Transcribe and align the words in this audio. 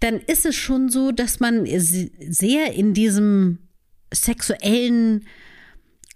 dann 0.00 0.20
ist 0.20 0.46
es 0.46 0.56
schon 0.56 0.88
so, 0.88 1.12
dass 1.12 1.40
man 1.40 1.66
sehr 1.66 2.72
in 2.72 2.94
diesem 2.94 3.58
sexuellen 4.12 5.26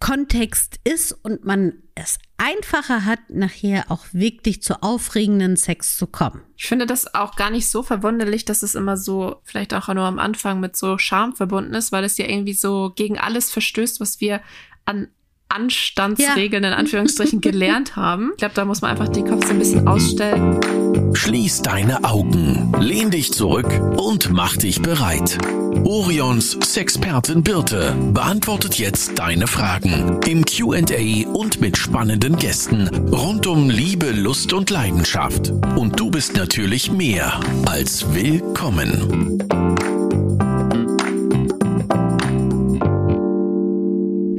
Kontext 0.01 0.81
ist 0.85 1.13
und 1.13 1.45
man 1.45 1.75
es 1.95 2.19
einfacher 2.37 3.05
hat, 3.05 3.21
nachher 3.29 3.85
auch 3.89 4.05
wirklich 4.13 4.63
zu 4.63 4.83
aufregenden 4.83 5.57
Sex 5.57 5.97
zu 5.97 6.09
kommen. 6.09 6.43
Ich 6.57 6.67
finde 6.67 6.87
das 6.87 7.15
auch 7.15 7.37
gar 7.37 7.51
nicht 7.51 7.69
so 7.69 7.85
verwunderlich, 7.85 8.45
dass 8.45 8.65
es 8.65 8.75
immer 8.75 8.97
so, 8.97 9.41
vielleicht 9.45 9.75
auch 9.75 9.87
nur 9.89 10.05
am 10.05 10.19
Anfang 10.19 10.59
mit 10.59 10.75
so 10.75 10.99
Charme 10.99 11.35
verbunden 11.35 11.75
ist, 11.75 11.93
weil 11.93 12.03
es 12.03 12.19
ja 12.19 12.27
irgendwie 12.27 12.55
so 12.55 12.93
gegen 12.97 13.17
alles 13.17 13.53
verstößt, 13.53 14.01
was 14.01 14.21
wir 14.21 14.41
an 14.85 15.09
Anstandsregeln 15.53 16.63
ja. 16.63 16.71
in 16.71 16.75
Anführungsstrichen 16.75 17.41
gelernt 17.43 17.97
haben. 17.97 18.31
Ich 18.33 18.39
glaube, 18.39 18.55
da 18.55 18.65
muss 18.65 18.81
man 18.81 18.91
einfach 18.91 19.09
den 19.09 19.27
Kopf 19.27 19.47
so 19.47 19.53
ein 19.53 19.59
bisschen 19.59 19.87
ausstellen. 19.87 20.61
Schließ 21.15 21.63
deine 21.63 22.05
Augen, 22.05 22.73
lehn 22.81 23.11
dich 23.11 23.33
zurück 23.33 23.69
und 23.97 24.31
mach 24.33 24.57
dich 24.57 24.81
bereit. 24.81 25.39
Orions 25.85 26.59
Sexpertin 26.63 27.43
Birte 27.43 27.95
beantwortet 28.13 28.79
jetzt 28.79 29.19
deine 29.19 29.47
Fragen 29.47 30.21
im 30.27 30.45
QA 30.45 31.29
und 31.33 31.61
mit 31.61 31.77
spannenden 31.77 32.37
Gästen 32.37 32.89
rund 33.09 33.47
um 33.47 33.69
Liebe, 33.69 34.11
Lust 34.11 34.53
und 34.53 34.71
Leidenschaft. 34.71 35.51
Und 35.77 35.99
du 35.99 36.11
bist 36.11 36.37
natürlich 36.37 36.91
mehr 36.91 37.41
als 37.67 38.15
willkommen. 38.15 39.39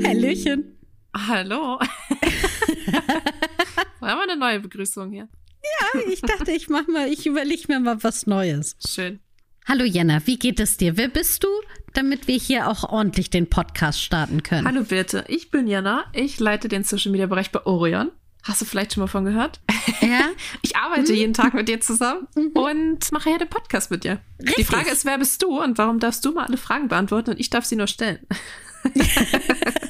Hallöchen. 0.05 0.73
Hallo. 1.15 1.79
War 3.99 4.15
mal 4.15 4.23
eine 4.23 4.35
neue 4.35 4.59
Begrüßung 4.59 5.11
hier. 5.11 5.29
Ja, 5.63 6.01
ich 6.11 6.21
dachte, 6.21 6.51
ich 6.51 6.69
mach 6.69 6.87
mal, 6.87 7.07
ich 7.07 7.25
überlege 7.25 7.63
mir 7.67 7.79
mal 7.79 8.03
was 8.03 8.25
Neues. 8.25 8.75
Schön. 8.85 9.19
Hallo 9.65 9.85
Jenna, 9.85 10.25
wie 10.25 10.37
geht 10.37 10.59
es 10.59 10.75
dir? 10.75 10.97
Wer 10.97 11.07
bist 11.07 11.43
du, 11.43 11.47
damit 11.93 12.27
wir 12.27 12.35
hier 12.35 12.67
auch 12.67 12.83
ordentlich 12.83 13.29
den 13.29 13.49
Podcast 13.49 14.01
starten 14.01 14.43
können? 14.43 14.67
Hallo 14.67 14.83
Birte, 14.83 15.23
ich 15.27 15.51
bin 15.51 15.67
Jenna. 15.67 16.05
Ich 16.11 16.39
leite 16.39 16.67
den 16.67 16.83
Social 16.83 17.11
Media 17.11 17.27
Bereich 17.27 17.51
bei 17.51 17.65
Orion. 17.65 18.11
Hast 18.41 18.59
du 18.59 18.65
vielleicht 18.65 18.93
schon 18.93 19.01
mal 19.01 19.07
von 19.07 19.23
gehört? 19.23 19.61
Ja. 20.01 20.29
Ich 20.61 20.75
arbeite 20.75 21.11
mhm. 21.11 21.17
jeden 21.17 21.33
Tag 21.33 21.53
mit 21.53 21.67
dir 21.69 21.79
zusammen 21.79 22.27
mhm. 22.35 22.51
und 22.53 23.11
mache 23.11 23.29
ja 23.29 23.37
den 23.37 23.49
Podcast 23.49 23.91
mit 23.91 24.03
dir. 24.03 24.19
Richtig. 24.39 24.55
Die 24.55 24.63
Frage 24.63 24.89
ist, 24.89 25.05
wer 25.05 25.17
bist 25.17 25.41
du 25.43 25.61
und 25.61 25.77
warum 25.77 25.99
darfst 25.99 26.25
du 26.25 26.31
mal 26.31 26.45
alle 26.45 26.57
Fragen 26.57 26.87
beantworten 26.87 27.31
und 27.31 27.39
ich 27.39 27.49
darf 27.49 27.63
sie 27.65 27.75
nur 27.75 27.87
stellen? 27.87 28.19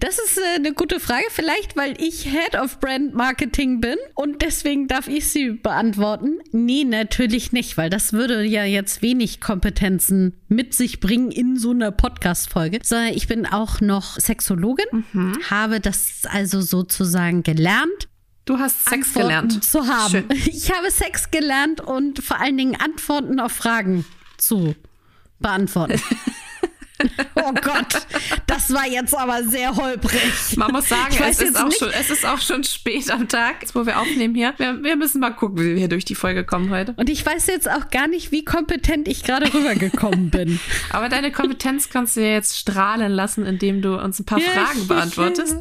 Das 0.00 0.18
ist 0.18 0.38
äh, 0.38 0.56
eine 0.56 0.72
gute 0.72 1.00
Frage. 1.00 1.24
Vielleicht, 1.30 1.76
weil 1.76 2.00
ich 2.00 2.24
Head 2.24 2.54
of 2.60 2.80
Brand 2.80 3.14
Marketing 3.14 3.80
bin 3.80 3.96
und 4.14 4.42
deswegen 4.42 4.88
darf 4.88 5.08
ich 5.08 5.28
sie 5.28 5.50
beantworten. 5.50 6.38
Nee, 6.52 6.84
natürlich 6.84 7.52
nicht, 7.52 7.76
weil 7.76 7.90
das 7.90 8.12
würde 8.12 8.42
ja 8.44 8.64
jetzt 8.64 9.02
wenig 9.02 9.40
Kompetenzen 9.40 10.36
mit 10.48 10.74
sich 10.74 11.00
bringen 11.00 11.30
in 11.30 11.56
so 11.56 11.70
einer 11.70 11.90
Podcast-Folge. 11.90 12.80
Sondern 12.82 13.14
ich 13.14 13.26
bin 13.28 13.46
auch 13.46 13.80
noch 13.80 14.18
Sexologin, 14.18 15.04
mhm. 15.12 15.38
habe 15.50 15.80
das 15.80 16.22
also 16.24 16.60
sozusagen 16.60 17.42
gelernt. 17.42 18.08
Du 18.44 18.58
hast 18.58 18.84
Sex 18.88 19.08
Antworten 19.08 19.20
gelernt. 19.20 19.64
Zu 19.64 19.86
haben. 19.86 20.10
Schön. 20.10 20.24
Ich 20.46 20.72
habe 20.72 20.90
Sex 20.90 21.30
gelernt 21.30 21.80
und 21.80 22.22
vor 22.22 22.40
allen 22.40 22.56
Dingen 22.56 22.76
Antworten 22.76 23.40
auf 23.40 23.52
Fragen 23.52 24.04
zu 24.38 24.76
beantworten. 25.40 26.00
Oh 27.34 27.52
Gott, 27.52 28.06
das 28.46 28.72
war 28.72 28.86
jetzt 28.86 29.16
aber 29.16 29.44
sehr 29.44 29.76
holprig. 29.76 30.56
Man 30.56 30.72
muss 30.72 30.88
sagen, 30.88 31.14
es 31.28 31.40
ist, 31.40 31.56
auch 31.56 31.70
schon, 31.70 31.90
es 31.90 32.10
ist 32.10 32.26
auch 32.26 32.40
schon 32.40 32.64
spät 32.64 33.10
am 33.10 33.28
Tag, 33.28 33.56
wo 33.74 33.86
wir 33.86 34.00
aufnehmen 34.00 34.34
hier. 34.34 34.54
Wir, 34.56 34.82
wir, 34.82 34.96
müssen 34.96 35.20
mal 35.20 35.30
gucken, 35.30 35.58
wie 35.58 35.70
wir 35.70 35.76
hier 35.76 35.88
durch 35.88 36.04
die 36.04 36.14
Folge 36.14 36.44
kommen 36.44 36.70
heute. 36.70 36.94
Und 36.96 37.10
ich 37.10 37.24
weiß 37.24 37.46
jetzt 37.48 37.70
auch 37.70 37.90
gar 37.90 38.08
nicht, 38.08 38.32
wie 38.32 38.44
kompetent 38.44 39.06
ich 39.06 39.22
gerade 39.22 39.52
rübergekommen 39.52 40.30
bin. 40.30 40.58
aber 40.90 41.08
deine 41.08 41.30
Kompetenz 41.30 41.90
kannst 41.90 42.16
du 42.16 42.22
ja 42.22 42.32
jetzt 42.32 42.58
strahlen 42.58 43.12
lassen, 43.12 43.44
indem 43.44 43.82
du 43.82 43.96
uns 43.96 44.18
ein 44.18 44.24
paar 44.24 44.40
ja, 44.40 44.48
Fragen 44.48 44.80
ich, 44.80 44.88
beantwortest. 44.88 45.56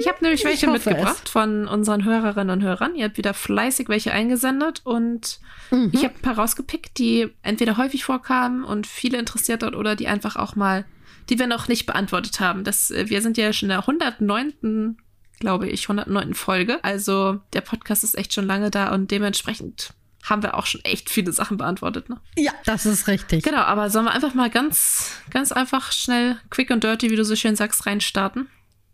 Ich, 0.00 0.08
habe 0.08 0.18
nämlich 0.22 0.44
welche 0.44 0.68
mitgebracht 0.68 1.22
es. 1.24 1.30
von 1.30 1.66
unseren 1.66 2.04
Hörerinnen 2.04 2.50
und 2.50 2.62
Hörern. 2.62 2.94
Ihr 2.94 3.06
habt 3.06 3.18
wieder 3.18 3.34
fleißig 3.34 3.88
welche 3.88 4.12
eingesendet 4.12 4.82
und 4.84 5.40
mhm. 5.70 5.90
ich 5.92 6.04
habe 6.04 6.14
ein 6.14 6.22
paar 6.22 6.38
rausgepickt, 6.38 6.98
die 6.98 7.28
entweder 7.42 7.76
häufig 7.76 8.04
vorkamen 8.04 8.64
und 8.64 8.86
viele 8.86 9.18
interessiert 9.18 9.62
hat 9.62 9.74
oder 9.74 9.96
die 9.96 10.08
einfach 10.08 10.36
auch 10.36 10.56
mal 10.56 10.84
die 11.28 11.38
wir 11.38 11.46
noch 11.46 11.68
nicht 11.68 11.86
beantwortet 11.86 12.40
haben. 12.40 12.64
Das, 12.64 12.90
äh, 12.90 13.08
wir 13.08 13.22
sind 13.22 13.36
ja 13.36 13.52
schon 13.52 13.66
in 13.66 13.70
der 13.70 13.80
109. 13.80 14.96
glaube 15.40 15.68
ich, 15.68 15.84
109. 15.84 16.34
Folge. 16.34 16.82
Also 16.82 17.40
der 17.52 17.60
Podcast 17.60 18.04
ist 18.04 18.18
echt 18.18 18.32
schon 18.32 18.46
lange 18.46 18.70
da 18.70 18.92
und 18.92 19.10
dementsprechend 19.10 19.94
haben 20.24 20.42
wir 20.42 20.56
auch 20.56 20.66
schon 20.66 20.84
echt 20.84 21.10
viele 21.10 21.32
Sachen 21.32 21.56
beantwortet, 21.56 22.08
ne? 22.08 22.20
Ja, 22.36 22.52
das 22.64 22.86
ist 22.86 23.06
richtig. 23.06 23.44
Genau, 23.44 23.60
aber 23.60 23.88
sollen 23.88 24.06
wir 24.06 24.12
einfach 24.12 24.34
mal 24.34 24.50
ganz, 24.50 25.12
ganz 25.30 25.52
einfach 25.52 25.92
schnell, 25.92 26.38
quick 26.50 26.70
und 26.70 26.82
dirty, 26.82 27.10
wie 27.10 27.16
du 27.16 27.24
so 27.24 27.36
schön 27.36 27.54
sagst, 27.54 27.86
reinstarten? 27.86 28.48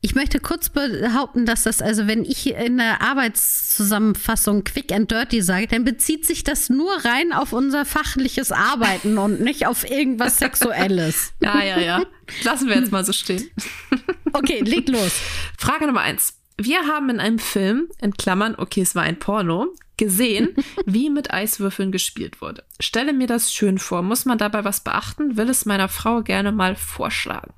Ich 0.05 0.15
möchte 0.15 0.39
kurz 0.39 0.69
behaupten, 0.69 1.47
dass 1.47 1.63
das, 1.63 1.81
also 1.81 2.07
wenn 2.07 2.27
ich 2.27 2.55
in 2.55 2.77
der 2.77 3.01
Arbeitszusammenfassung 3.01 4.63
quick 4.63 4.93
and 4.93 5.11
dirty 5.11 5.41
sage, 5.41 5.67
dann 5.67 5.85
bezieht 5.85 6.27
sich 6.27 6.45
das 6.45 6.69
nur 6.69 6.93
rein 7.07 7.33
auf 7.33 7.55
unser 7.55 7.87
fachliches 7.87 8.53
Arbeiten 8.53 9.17
und 9.17 9.41
nicht 9.41 9.67
auf 9.67 9.89
irgendwas 9.91 10.39
Sexuelles. 10.41 11.33
Ja, 11.41 11.65
ja, 11.65 11.81
ja. 11.81 12.03
Lassen 12.43 12.69
wir 12.69 12.77
jetzt 12.77 12.93
mal 12.93 13.05
so 13.05 13.15
stehen. 13.15 13.49
Okay, 14.35 14.61
leg 14.61 14.91
los. 14.91 15.13
Frage 15.57 15.87
Nummer 15.87 16.03
eins. 16.03 16.35
Wir 16.59 16.81
haben 16.81 17.09
in 17.09 17.21
einem 17.21 17.39
Film, 17.39 17.89
in 18.03 18.13
Klammern, 18.13 18.57
okay, 18.59 18.83
es 18.83 18.95
war 18.95 19.05
ein 19.05 19.19
Porno, 19.19 19.69
gesehen, 19.97 20.55
wie 20.85 21.09
mit 21.09 21.33
Eiswürfeln 21.33 21.93
gespielt 21.93 22.43
wurde. 22.43 22.63
Stelle 22.79 23.15
mir 23.15 23.27
das 23.27 23.55
schön 23.55 23.79
vor. 23.79 24.03
Muss 24.03 24.27
man 24.27 24.37
dabei 24.37 24.65
was 24.65 24.85
beachten? 24.85 25.39
Will 25.39 25.49
es 25.49 25.65
meiner 25.65 25.89
Frau 25.89 26.21
gerne 26.21 26.53
mal 26.53 26.77
vorschlagen. 26.77 27.55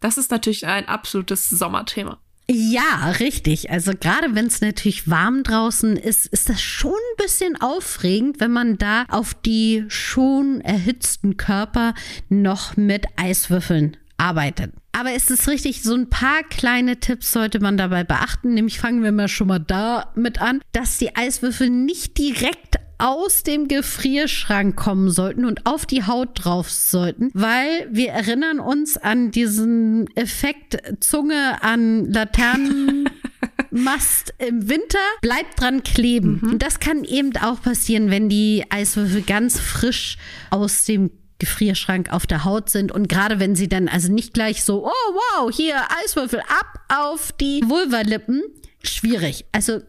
Das 0.00 0.16
ist 0.18 0.30
natürlich 0.30 0.66
ein 0.66 0.88
absolutes 0.88 1.48
Sommerthema. 1.48 2.18
Ja, 2.52 3.12
richtig. 3.20 3.70
Also 3.70 3.92
gerade 3.92 4.34
wenn 4.34 4.46
es 4.46 4.60
natürlich 4.60 5.08
warm 5.08 5.44
draußen 5.44 5.96
ist, 5.96 6.26
ist 6.26 6.48
das 6.48 6.60
schon 6.60 6.90
ein 6.90 7.24
bisschen 7.24 7.60
aufregend, 7.60 8.40
wenn 8.40 8.50
man 8.50 8.76
da 8.76 9.04
auf 9.08 9.34
die 9.34 9.84
schon 9.86 10.60
erhitzten 10.62 11.36
Körper 11.36 11.94
noch 12.28 12.76
mit 12.76 13.06
Eiswürfeln 13.14 13.96
arbeitet. 14.16 14.72
Aber 14.92 15.12
es 15.12 15.30
ist 15.30 15.48
richtig, 15.48 15.82
so 15.82 15.94
ein 15.94 16.10
paar 16.10 16.42
kleine 16.42 16.98
Tipps 16.98 17.30
sollte 17.30 17.60
man 17.60 17.76
dabei 17.76 18.02
beachten. 18.02 18.54
Nämlich 18.54 18.80
fangen 18.80 19.04
wir 19.04 19.12
mal 19.12 19.28
schon 19.28 19.46
mal 19.46 19.60
da 19.60 20.10
mit 20.16 20.40
an, 20.40 20.60
dass 20.72 20.98
die 20.98 21.14
Eiswürfel 21.14 21.70
nicht 21.70 22.18
direkt 22.18 22.80
aus 23.00 23.42
dem 23.42 23.68
Gefrierschrank 23.68 24.76
kommen 24.76 25.10
sollten 25.10 25.44
und 25.44 25.66
auf 25.66 25.86
die 25.86 26.04
Haut 26.04 26.44
drauf 26.44 26.70
sollten, 26.70 27.30
weil 27.34 27.88
wir 27.90 28.10
erinnern 28.10 28.60
uns 28.60 28.96
an 28.96 29.30
diesen 29.30 30.06
Effekt 30.16 30.76
Zunge 31.00 31.62
an 31.62 32.12
Laternenmast 32.12 34.34
im 34.38 34.68
Winter, 34.68 34.98
bleibt 35.22 35.60
dran 35.60 35.82
kleben. 35.82 36.40
Mhm. 36.42 36.52
Und 36.52 36.62
das 36.62 36.80
kann 36.80 37.04
eben 37.04 37.36
auch 37.38 37.62
passieren, 37.62 38.10
wenn 38.10 38.28
die 38.28 38.64
Eiswürfel 38.68 39.22
ganz 39.22 39.58
frisch 39.58 40.18
aus 40.50 40.84
dem 40.84 41.10
Gefrierschrank 41.38 42.12
auf 42.12 42.26
der 42.26 42.44
Haut 42.44 42.68
sind 42.68 42.92
und 42.92 43.08
gerade 43.08 43.40
wenn 43.40 43.56
sie 43.56 43.68
dann 43.68 43.88
also 43.88 44.12
nicht 44.12 44.34
gleich 44.34 44.62
so, 44.62 44.86
oh 44.86 45.14
wow, 45.14 45.50
hier 45.50 45.76
Eiswürfel 46.04 46.40
ab 46.40 46.80
auf 46.88 47.32
die 47.32 47.62
Vulvalippen, 47.66 48.42
schwierig. 48.82 49.46
Also 49.50 49.80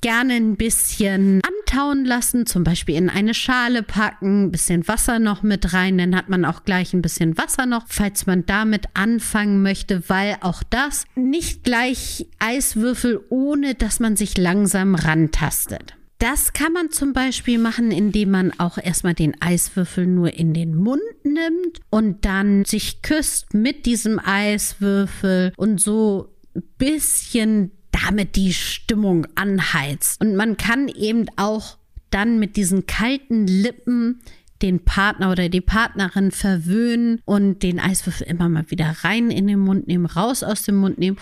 gerne 0.00 0.34
ein 0.34 0.56
bisschen 0.56 1.40
antauen 1.76 2.04
lassen, 2.04 2.46
zum 2.46 2.64
Beispiel 2.64 2.96
in 2.96 3.10
eine 3.10 3.34
Schale 3.34 3.82
packen, 3.82 4.50
bisschen 4.50 4.86
Wasser 4.88 5.18
noch 5.18 5.42
mit 5.42 5.74
rein, 5.74 5.98
dann 5.98 6.16
hat 6.16 6.28
man 6.28 6.44
auch 6.44 6.64
gleich 6.64 6.94
ein 6.94 7.02
bisschen 7.02 7.36
Wasser 7.36 7.66
noch, 7.66 7.84
falls 7.88 8.26
man 8.26 8.46
damit 8.46 8.86
anfangen 8.94 9.62
möchte, 9.62 10.08
weil 10.08 10.36
auch 10.40 10.62
das 10.62 11.04
nicht 11.14 11.64
gleich 11.64 12.26
Eiswürfel, 12.38 13.20
ohne 13.28 13.74
dass 13.74 14.00
man 14.00 14.16
sich 14.16 14.38
langsam 14.38 14.94
rantastet. 14.94 15.94
Das 16.18 16.54
kann 16.54 16.72
man 16.72 16.90
zum 16.90 17.12
Beispiel 17.12 17.58
machen, 17.58 17.90
indem 17.90 18.30
man 18.30 18.52
auch 18.58 18.78
erstmal 18.78 19.12
den 19.12 19.40
Eiswürfel 19.42 20.06
nur 20.06 20.32
in 20.32 20.54
den 20.54 20.74
Mund 20.74 21.02
nimmt 21.24 21.80
und 21.90 22.24
dann 22.24 22.64
sich 22.64 23.02
küsst 23.02 23.52
mit 23.52 23.84
diesem 23.84 24.18
Eiswürfel 24.18 25.52
und 25.58 25.78
so 25.78 26.32
bisschen 26.78 27.70
damit 28.02 28.36
die 28.36 28.52
Stimmung 28.52 29.26
anheizt. 29.34 30.20
Und 30.20 30.36
man 30.36 30.56
kann 30.56 30.88
eben 30.88 31.26
auch 31.36 31.78
dann 32.10 32.38
mit 32.38 32.56
diesen 32.56 32.86
kalten 32.86 33.46
Lippen 33.46 34.20
den 34.62 34.84
Partner 34.84 35.30
oder 35.30 35.48
die 35.48 35.60
Partnerin 35.60 36.30
verwöhnen 36.30 37.20
und 37.24 37.62
den 37.62 37.78
Eiswürfel 37.78 38.26
immer 38.26 38.48
mal 38.48 38.70
wieder 38.70 38.96
rein 39.02 39.30
in 39.30 39.46
den 39.46 39.58
Mund 39.58 39.86
nehmen, 39.86 40.06
raus 40.06 40.42
aus 40.42 40.62
dem 40.64 40.76
Mund 40.76 40.98
nehmen. 40.98 41.18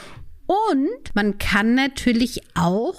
Und 0.47 1.15
man 1.15 1.39
kann 1.39 1.75
natürlich 1.75 2.43
auch 2.55 2.95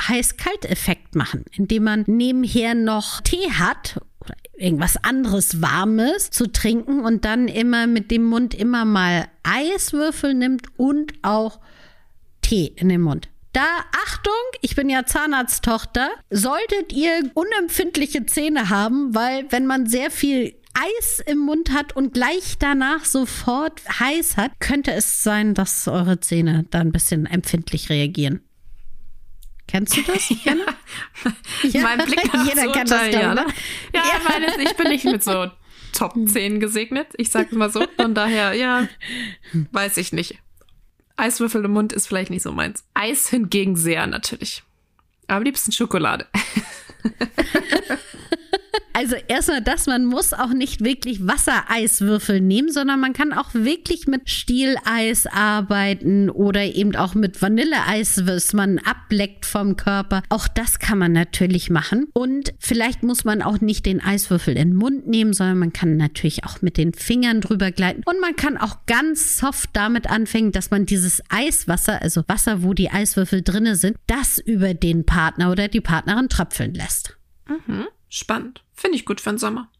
Heiß-Kalt-Effekt 0.00 1.14
machen, 1.14 1.44
indem 1.52 1.84
man 1.84 2.04
nebenher 2.06 2.74
noch 2.74 3.20
Tee 3.20 3.50
hat 3.52 4.00
oder 4.20 4.34
irgendwas 4.56 4.96
anderes 5.04 5.62
Warmes 5.62 6.30
zu 6.30 6.50
trinken 6.50 7.00
und 7.00 7.24
dann 7.24 7.48
immer 7.48 7.86
mit 7.86 8.10
dem 8.10 8.24
Mund 8.24 8.54
immer 8.54 8.84
mal 8.84 9.28
Eiswürfel 9.42 10.34
nimmt 10.34 10.66
und 10.78 11.12
auch 11.22 11.60
Tee 12.50 12.72
in 12.74 12.88
den 12.88 13.00
Mund. 13.00 13.28
Da, 13.52 13.64
Achtung, 14.04 14.32
ich 14.60 14.74
bin 14.74 14.90
ja 14.90 15.06
Zahnarzttochter, 15.06 16.10
solltet 16.30 16.92
ihr 16.92 17.30
unempfindliche 17.34 18.26
Zähne 18.26 18.70
haben, 18.70 19.14
weil 19.14 19.46
wenn 19.50 19.66
man 19.66 19.86
sehr 19.86 20.10
viel 20.10 20.56
Eis 20.74 21.22
im 21.26 21.38
Mund 21.38 21.70
hat 21.72 21.94
und 21.94 22.12
gleich 22.12 22.58
danach 22.58 23.04
sofort 23.04 23.80
heiß 24.00 24.36
hat, 24.36 24.58
könnte 24.58 24.92
es 24.92 25.22
sein, 25.22 25.54
dass 25.54 25.86
eure 25.86 26.18
Zähne 26.18 26.66
da 26.70 26.80
ein 26.80 26.90
bisschen 26.90 27.26
empfindlich 27.26 27.88
reagieren. 27.88 28.40
Kennst 29.68 29.96
du 29.96 30.02
das? 30.02 30.28
ja. 30.44 30.54
ja. 31.62 31.82
Mein 31.82 31.98
Blick 32.04 32.24
Jeder 32.48 32.64
so 32.64 32.72
kann 32.72 32.88
das 32.88 33.12
ja, 33.12 33.32
ne? 33.32 33.46
ja, 33.94 34.02
ja. 34.02 34.20
Meine, 34.28 34.60
ich 34.60 34.76
bin 34.76 34.88
nicht 34.88 35.04
mit 35.04 35.22
so 35.22 35.46
Top 35.92 36.14
10 36.16 36.58
gesegnet. 36.58 37.06
Ich 37.16 37.30
sag's 37.30 37.52
mal 37.52 37.70
so. 37.70 37.84
Von 37.96 38.14
daher, 38.14 38.54
ja, 38.54 38.88
weiß 39.70 39.98
ich 39.98 40.12
nicht. 40.12 40.38
Eiswürfel 41.20 41.64
im 41.64 41.72
Mund 41.72 41.92
ist 41.92 42.06
vielleicht 42.06 42.30
nicht 42.30 42.42
so 42.42 42.52
meins. 42.52 42.84
Eis 42.94 43.28
hingegen 43.28 43.76
sehr 43.76 44.06
natürlich. 44.06 44.62
Am 45.26 45.42
liebsten 45.42 45.72
Schokolade. 45.72 46.26
Also 49.00 49.16
erstmal 49.28 49.62
das, 49.62 49.86
man 49.86 50.04
muss 50.04 50.34
auch 50.34 50.50
nicht 50.50 50.84
wirklich 50.84 51.26
Wassereiswürfel 51.26 52.42
nehmen, 52.42 52.70
sondern 52.70 53.00
man 53.00 53.14
kann 53.14 53.32
auch 53.32 53.54
wirklich 53.54 54.06
mit 54.06 54.28
Stieleis 54.28 55.26
arbeiten 55.26 56.28
oder 56.28 56.64
eben 56.64 56.94
auch 56.94 57.14
mit 57.14 57.40
Vanilleeis, 57.40 58.26
was 58.26 58.52
man 58.52 58.78
ableckt 58.78 59.46
vom 59.46 59.76
Körper. 59.76 60.22
Auch 60.28 60.48
das 60.48 60.80
kann 60.80 60.98
man 60.98 61.12
natürlich 61.12 61.70
machen. 61.70 62.08
Und 62.12 62.52
vielleicht 62.58 63.02
muss 63.02 63.24
man 63.24 63.40
auch 63.40 63.62
nicht 63.62 63.86
den 63.86 64.02
Eiswürfel 64.02 64.54
in 64.54 64.72
den 64.72 64.76
Mund 64.76 65.06
nehmen, 65.06 65.32
sondern 65.32 65.58
man 65.58 65.72
kann 65.72 65.96
natürlich 65.96 66.44
auch 66.44 66.60
mit 66.60 66.76
den 66.76 66.92
Fingern 66.92 67.40
drüber 67.40 67.70
gleiten. 67.72 68.02
Und 68.04 68.20
man 68.20 68.36
kann 68.36 68.58
auch 68.58 68.84
ganz 68.84 69.38
soft 69.38 69.70
damit 69.72 70.10
anfangen, 70.10 70.52
dass 70.52 70.70
man 70.70 70.84
dieses 70.84 71.22
Eiswasser, 71.30 72.02
also 72.02 72.22
Wasser, 72.26 72.62
wo 72.62 72.74
die 72.74 72.90
Eiswürfel 72.90 73.40
drinne 73.40 73.76
sind, 73.76 73.96
das 74.06 74.36
über 74.36 74.74
den 74.74 75.06
Partner 75.06 75.50
oder 75.50 75.68
die 75.68 75.80
Partnerin 75.80 76.28
tröpfeln 76.28 76.74
lässt. 76.74 77.16
Mhm. 77.48 77.86
Spannend. 78.10 78.62
Finde 78.74 78.96
ich 78.96 79.06
gut 79.06 79.22
für 79.22 79.30
den 79.30 79.38
Sommer. 79.38 79.70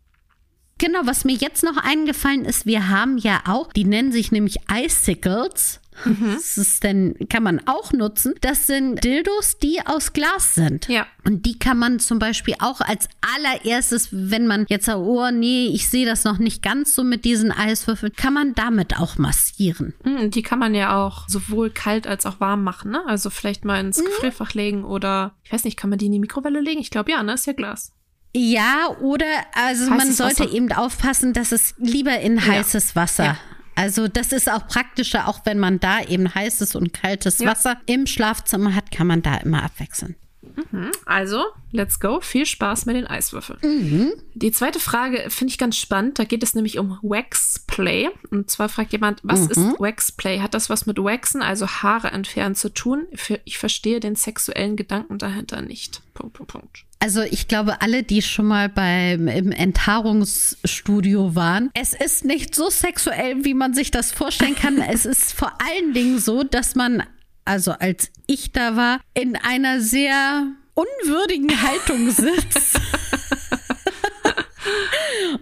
Genau, 0.78 1.00
was 1.04 1.26
mir 1.26 1.34
jetzt 1.34 1.62
noch 1.62 1.76
eingefallen 1.76 2.46
ist, 2.46 2.64
wir 2.64 2.88
haben 2.88 3.18
ja 3.18 3.42
auch, 3.46 3.70
die 3.70 3.84
nennen 3.84 4.12
sich 4.12 4.32
nämlich 4.32 4.60
Icicles. 4.72 5.78
Mhm. 6.06 6.32
Das 6.32 6.56
ist 6.56 6.82
denn, 6.82 7.16
kann 7.28 7.42
man 7.42 7.60
auch 7.66 7.92
nutzen. 7.92 8.32
Das 8.40 8.66
sind 8.66 9.04
Dildos, 9.04 9.58
die 9.58 9.80
aus 9.84 10.14
Glas 10.14 10.54
sind. 10.54 10.88
Ja. 10.88 11.06
Und 11.26 11.44
die 11.44 11.58
kann 11.58 11.76
man 11.76 11.98
zum 11.98 12.18
Beispiel 12.18 12.54
auch 12.60 12.80
als 12.80 13.10
allererstes, 13.20 14.08
wenn 14.10 14.46
man 14.46 14.64
jetzt 14.70 14.86
sagt, 14.86 15.00
oh 15.00 15.30
nee, 15.30 15.66
ich 15.66 15.90
sehe 15.90 16.06
das 16.06 16.24
noch 16.24 16.38
nicht 16.38 16.62
ganz 16.62 16.94
so 16.94 17.04
mit 17.04 17.26
diesen 17.26 17.52
Eiswürfeln, 17.52 18.14
kann 18.16 18.32
man 18.32 18.54
damit 18.54 18.98
auch 18.98 19.18
massieren. 19.18 19.92
Mhm, 20.04 20.30
die 20.30 20.42
kann 20.42 20.58
man 20.58 20.74
ja 20.74 20.96
auch 20.96 21.28
sowohl 21.28 21.68
kalt 21.68 22.06
als 22.06 22.24
auch 22.24 22.40
warm 22.40 22.64
machen, 22.64 22.92
ne? 22.92 23.02
Also 23.06 23.28
vielleicht 23.28 23.66
mal 23.66 23.80
ins 23.80 23.98
mhm. 23.98 24.06
Gefrierfach 24.06 24.54
legen 24.54 24.84
oder, 24.84 25.34
ich 25.44 25.52
weiß 25.52 25.64
nicht, 25.64 25.76
kann 25.76 25.90
man 25.90 25.98
die 25.98 26.06
in 26.06 26.12
die 26.12 26.20
Mikrowelle 26.20 26.60
legen? 26.60 26.80
Ich 26.80 26.90
glaube 26.90 27.10
ja, 27.10 27.22
ne? 27.22 27.34
Ist 27.34 27.46
ja 27.46 27.52
Glas. 27.52 27.92
Ja, 28.32 28.88
oder 29.00 29.26
also 29.54 29.90
heißes 29.90 29.96
man 29.96 30.12
sollte 30.12 30.44
Wasser. 30.44 30.54
eben 30.54 30.72
aufpassen, 30.72 31.32
dass 31.32 31.52
es 31.52 31.74
lieber 31.78 32.20
in 32.20 32.44
heißes 32.44 32.90
ja. 32.90 32.96
Wasser. 32.96 33.24
Ja. 33.24 33.38
Also 33.74 34.08
das 34.08 34.32
ist 34.32 34.50
auch 34.50 34.66
praktischer, 34.68 35.26
auch 35.26 35.40
wenn 35.44 35.58
man 35.58 35.80
da 35.80 36.02
eben 36.02 36.32
heißes 36.32 36.74
und 36.74 36.92
kaltes 36.92 37.38
ja. 37.38 37.48
Wasser 37.48 37.76
im 37.86 38.06
Schlafzimmer 38.06 38.74
hat, 38.74 38.90
kann 38.90 39.06
man 39.06 39.22
da 39.22 39.36
immer 39.38 39.62
abwechseln. 39.62 40.16
Mhm. 40.56 40.90
Also, 41.04 41.44
let's 41.72 42.00
go. 42.00 42.20
Viel 42.20 42.46
Spaß 42.46 42.86
mit 42.86 42.96
den 42.96 43.06
Eiswürfeln. 43.06 43.58
Mhm. 43.62 44.12
Die 44.34 44.52
zweite 44.52 44.80
Frage 44.80 45.26
finde 45.28 45.52
ich 45.52 45.58
ganz 45.58 45.76
spannend. 45.76 46.18
Da 46.18 46.24
geht 46.24 46.42
es 46.42 46.54
nämlich 46.54 46.78
um 46.78 46.98
Waxplay. 47.02 48.08
Und 48.30 48.50
zwar 48.50 48.68
fragt 48.68 48.92
jemand, 48.92 49.20
was 49.22 49.40
mhm. 49.40 49.50
ist 49.50 49.80
Waxplay? 49.80 50.40
Hat 50.40 50.54
das 50.54 50.70
was 50.70 50.86
mit 50.86 50.98
Waxen, 50.98 51.42
also 51.42 51.66
Haare 51.66 52.08
entfernen, 52.08 52.54
zu 52.54 52.72
tun? 52.72 53.06
Ich 53.44 53.58
verstehe 53.58 54.00
den 54.00 54.16
sexuellen 54.16 54.76
Gedanken 54.76 55.18
dahinter 55.18 55.62
nicht. 55.62 56.02
Punkt, 56.14 56.34
Punkt, 56.34 56.52
Punkt. 56.52 56.84
Also 57.02 57.22
ich 57.22 57.48
glaube, 57.48 57.80
alle, 57.80 58.02
die 58.02 58.20
schon 58.20 58.44
mal 58.44 58.68
beim 58.68 59.26
im 59.26 59.52
Enthaarungsstudio 59.52 61.34
waren, 61.34 61.70
es 61.72 61.94
ist 61.94 62.26
nicht 62.26 62.54
so 62.54 62.68
sexuell, 62.68 63.42
wie 63.44 63.54
man 63.54 63.72
sich 63.72 63.90
das 63.90 64.12
vorstellen 64.12 64.54
kann. 64.54 64.78
es 64.88 65.06
ist 65.06 65.32
vor 65.32 65.52
allen 65.62 65.94
Dingen 65.94 66.18
so, 66.18 66.42
dass 66.42 66.74
man 66.74 67.02
also 67.44 67.72
als 67.72 68.10
ich 68.26 68.52
da 68.52 68.76
war, 68.76 69.00
in 69.14 69.36
einer 69.36 69.80
sehr 69.80 70.46
unwürdigen 70.74 71.50
Haltung 71.62 72.10
sitzt. 72.10 72.80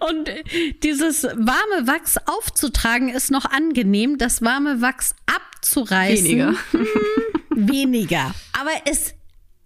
Und 0.00 0.30
dieses 0.82 1.24
warme 1.24 1.86
Wachs 1.86 2.16
aufzutragen 2.26 3.08
ist 3.08 3.30
noch 3.30 3.44
angenehm, 3.44 4.18
das 4.18 4.42
warme 4.42 4.80
Wachs 4.80 5.14
abzureißen. 5.26 6.24
Weniger. 6.24 6.54
weniger. 7.50 8.34
Aber 8.58 8.70
es 8.84 9.14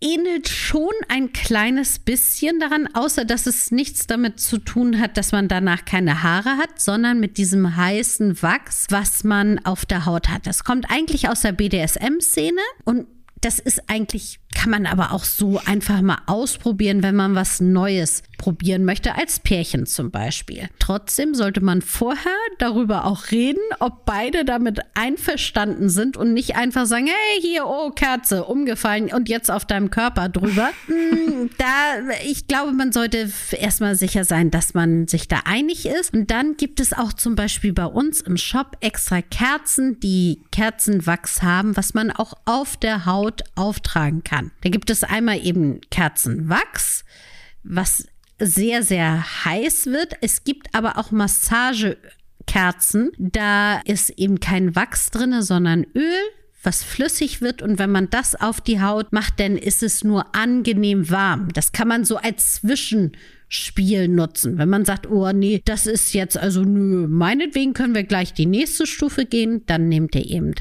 ähnelt 0.02 0.48
schon 0.48 0.92
ein 1.08 1.32
kleines 1.32 1.98
bisschen 1.98 2.58
daran, 2.60 2.88
außer 2.92 3.24
dass 3.24 3.46
es 3.46 3.70
nichts 3.70 4.06
damit 4.06 4.40
zu 4.40 4.58
tun 4.58 5.00
hat, 5.00 5.16
dass 5.16 5.32
man 5.32 5.48
danach 5.48 5.84
keine 5.84 6.22
Haare 6.22 6.56
hat, 6.58 6.80
sondern 6.80 7.20
mit 7.20 7.38
diesem 7.38 7.76
heißen 7.76 8.42
Wachs, 8.42 8.86
was 8.90 9.24
man 9.24 9.64
auf 9.64 9.86
der 9.86 10.04
Haut 10.04 10.28
hat. 10.28 10.46
Das 10.46 10.64
kommt 10.64 10.90
eigentlich 10.90 11.28
aus 11.28 11.42
der 11.42 11.52
BDSM-Szene 11.52 12.60
und 12.84 13.06
das 13.40 13.58
ist 13.58 13.88
eigentlich, 13.88 14.38
kann 14.52 14.70
man 14.70 14.86
aber 14.86 15.12
auch 15.12 15.24
so 15.24 15.60
einfach 15.64 16.00
mal 16.02 16.18
ausprobieren, 16.26 17.02
wenn 17.02 17.16
man 17.16 17.34
was 17.34 17.60
Neues 17.60 18.22
probieren 18.38 18.84
möchte, 18.84 19.14
als 19.14 19.38
Pärchen 19.38 19.86
zum 19.86 20.10
Beispiel. 20.10 20.68
Trotzdem 20.80 21.34
sollte 21.34 21.60
man 21.60 21.80
vorher 21.80 22.32
darüber 22.58 23.04
auch 23.04 23.30
reden, 23.30 23.60
ob 23.78 24.04
beide 24.04 24.44
damit 24.44 24.80
einverstanden 24.94 25.88
sind 25.88 26.16
und 26.16 26.32
nicht 26.32 26.56
einfach 26.56 26.86
sagen, 26.86 27.06
hey, 27.06 27.40
hier, 27.40 27.66
oh, 27.66 27.90
Kerze, 27.90 28.44
umgefallen 28.44 29.12
und 29.12 29.28
jetzt 29.28 29.48
auf 29.48 29.64
deinem 29.64 29.90
Körper 29.90 30.28
drüber. 30.28 30.70
Hm, 30.86 31.50
da, 31.58 32.14
ich 32.24 32.48
glaube, 32.48 32.72
man 32.72 32.90
sollte 32.90 33.30
erstmal 33.52 33.94
sicher 33.94 34.24
sein, 34.24 34.50
dass 34.50 34.74
man 34.74 35.06
sich 35.06 35.28
da 35.28 35.42
einig 35.44 35.86
ist. 35.86 36.12
Und 36.12 36.30
dann 36.32 36.56
gibt 36.56 36.80
es 36.80 36.92
auch 36.92 37.12
zum 37.12 37.36
Beispiel 37.36 37.72
bei 37.72 37.86
uns 37.86 38.20
im 38.20 38.36
Shop 38.36 38.76
extra 38.80 39.22
Kerzen, 39.22 40.00
die 40.00 40.40
Kerzenwachs 40.50 41.42
haben, 41.42 41.76
was 41.76 41.94
man 41.94 42.10
auch 42.10 42.34
auf 42.44 42.76
der 42.76 43.06
Haut 43.06 43.42
auftragen 43.54 44.24
kann. 44.24 44.41
Da 44.62 44.70
gibt 44.70 44.90
es 44.90 45.04
einmal 45.04 45.44
eben 45.44 45.80
Kerzenwachs, 45.90 47.04
was 47.62 48.06
sehr, 48.38 48.82
sehr 48.82 49.44
heiß 49.44 49.86
wird. 49.86 50.14
Es 50.20 50.44
gibt 50.44 50.74
aber 50.74 50.98
auch 50.98 51.12
Massagekerzen. 51.12 53.12
Da 53.18 53.80
ist 53.84 54.10
eben 54.10 54.40
kein 54.40 54.74
Wachs 54.74 55.10
drin, 55.10 55.42
sondern 55.42 55.86
Öl 55.94 56.18
was 56.62 56.82
flüssig 56.82 57.40
wird 57.40 57.62
und 57.62 57.78
wenn 57.78 57.90
man 57.90 58.10
das 58.10 58.40
auf 58.40 58.60
die 58.60 58.80
Haut 58.80 59.12
macht, 59.12 59.40
dann 59.40 59.56
ist 59.56 59.82
es 59.82 60.04
nur 60.04 60.34
angenehm 60.34 61.10
warm. 61.10 61.48
Das 61.52 61.72
kann 61.72 61.88
man 61.88 62.04
so 62.04 62.16
als 62.16 62.54
Zwischenspiel 62.54 64.08
nutzen. 64.08 64.58
Wenn 64.58 64.68
man 64.68 64.84
sagt, 64.84 65.10
oh 65.10 65.30
nee, 65.32 65.60
das 65.64 65.86
ist 65.86 66.14
jetzt 66.14 66.38
also 66.38 66.62
nö, 66.62 67.08
meinetwegen 67.08 67.72
können 67.72 67.94
wir 67.94 68.04
gleich 68.04 68.32
die 68.32 68.46
nächste 68.46 68.86
Stufe 68.86 69.26
gehen, 69.26 69.62
dann 69.66 69.88
nehmt 69.88 70.14
ihr 70.14 70.28
eben 70.28 70.54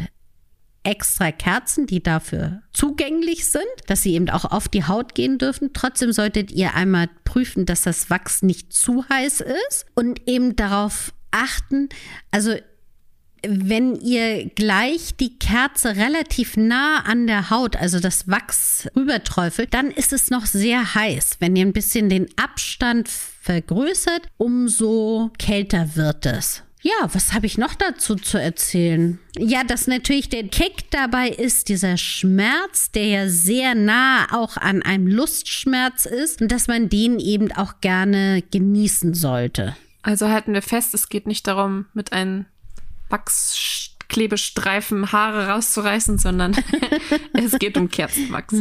extra 0.84 1.32
Kerzen, 1.32 1.86
die 1.86 2.02
dafür 2.02 2.62
zugänglich 2.74 3.46
sind, 3.46 3.64
dass 3.88 4.02
sie 4.02 4.14
eben 4.14 4.30
auch 4.30 4.46
auf 4.46 4.68
die 4.68 4.84
Haut 4.86 5.16
gehen 5.16 5.38
dürfen. 5.38 5.74
Trotzdem 5.74 6.12
solltet 6.12 6.52
ihr 6.52 6.74
einmal 6.74 7.10
prüfen, 7.24 7.66
dass 7.66 7.84
das 7.84 8.10
Wachs 8.10 8.42
nicht 8.42 8.74
zu 8.74 9.08
heiß 9.10 9.42
ist 9.70 9.86
und 9.96 10.28
eben 10.28 10.56
darauf 10.56 11.14
achten, 11.32 11.90
also 12.32 12.56
wenn 13.44 13.96
ihr 13.96 14.50
gleich 14.50 15.16
die 15.16 15.40
Kerze 15.40 15.96
relativ 15.96 16.58
nah 16.58 17.00
an 17.00 17.26
der 17.26 17.50
Haut, 17.50 17.76
also 17.76 18.00
das 18.00 18.28
Wachs 18.28 18.88
rüberträufelt, 18.96 19.74
dann 19.74 19.90
ist 19.90 20.14
es 20.14 20.30
noch 20.30 20.46
sehr 20.46 20.94
heiß. 20.94 21.38
Wenn 21.40 21.56
ihr 21.56 21.66
ein 21.66 21.74
bisschen 21.74 22.10
den 22.10 22.28
Abstand 22.38 23.10
vergrößert, 23.10 24.28
umso 24.38 25.32
kälter 25.40 25.96
wird 25.96 26.26
es. 26.28 26.64
Ja, 26.84 27.14
was 27.14 27.34
habe 27.34 27.46
ich 27.46 27.60
noch 27.60 27.76
dazu 27.76 28.16
zu 28.16 28.40
erzählen? 28.40 29.20
Ja, 29.38 29.64
dass 29.64 29.86
natürlich 29.86 30.30
der 30.30 30.48
Kick 30.48 30.90
dabei 30.90 31.30
ist, 31.30 31.70
dieser 31.70 31.96
Schmerz, 31.96 32.90
der 32.92 33.06
ja 33.06 33.30
sehr 33.30 33.76
nah 33.76 34.26
auch 34.32 34.58
an 34.58 34.82
einem 34.82 35.06
Lustschmerz 35.06 36.08
ist 36.08 36.42
und 36.42 36.52
dass 36.52 36.68
man 36.68 36.90
den 36.90 37.20
eben 37.20 37.52
auch 37.52 37.82
gerne 37.82 38.44
genießen 38.50 39.14
sollte. 39.14 39.76
Also 40.02 40.30
halten 40.30 40.54
wir 40.54 40.64
fest, 40.64 40.96
es 40.96 41.10
geht 41.10 41.28
nicht 41.28 41.46
darum, 41.46 41.86
mit 41.94 42.14
einem 42.14 42.46
Wachsklebestreifen 43.10 45.12
Haare 45.12 45.50
rauszureißen, 45.50 46.18
sondern 46.18 46.58
es 47.34 47.60
geht 47.60 47.78
um 47.78 47.90
Kerzenwachs. 47.90 48.56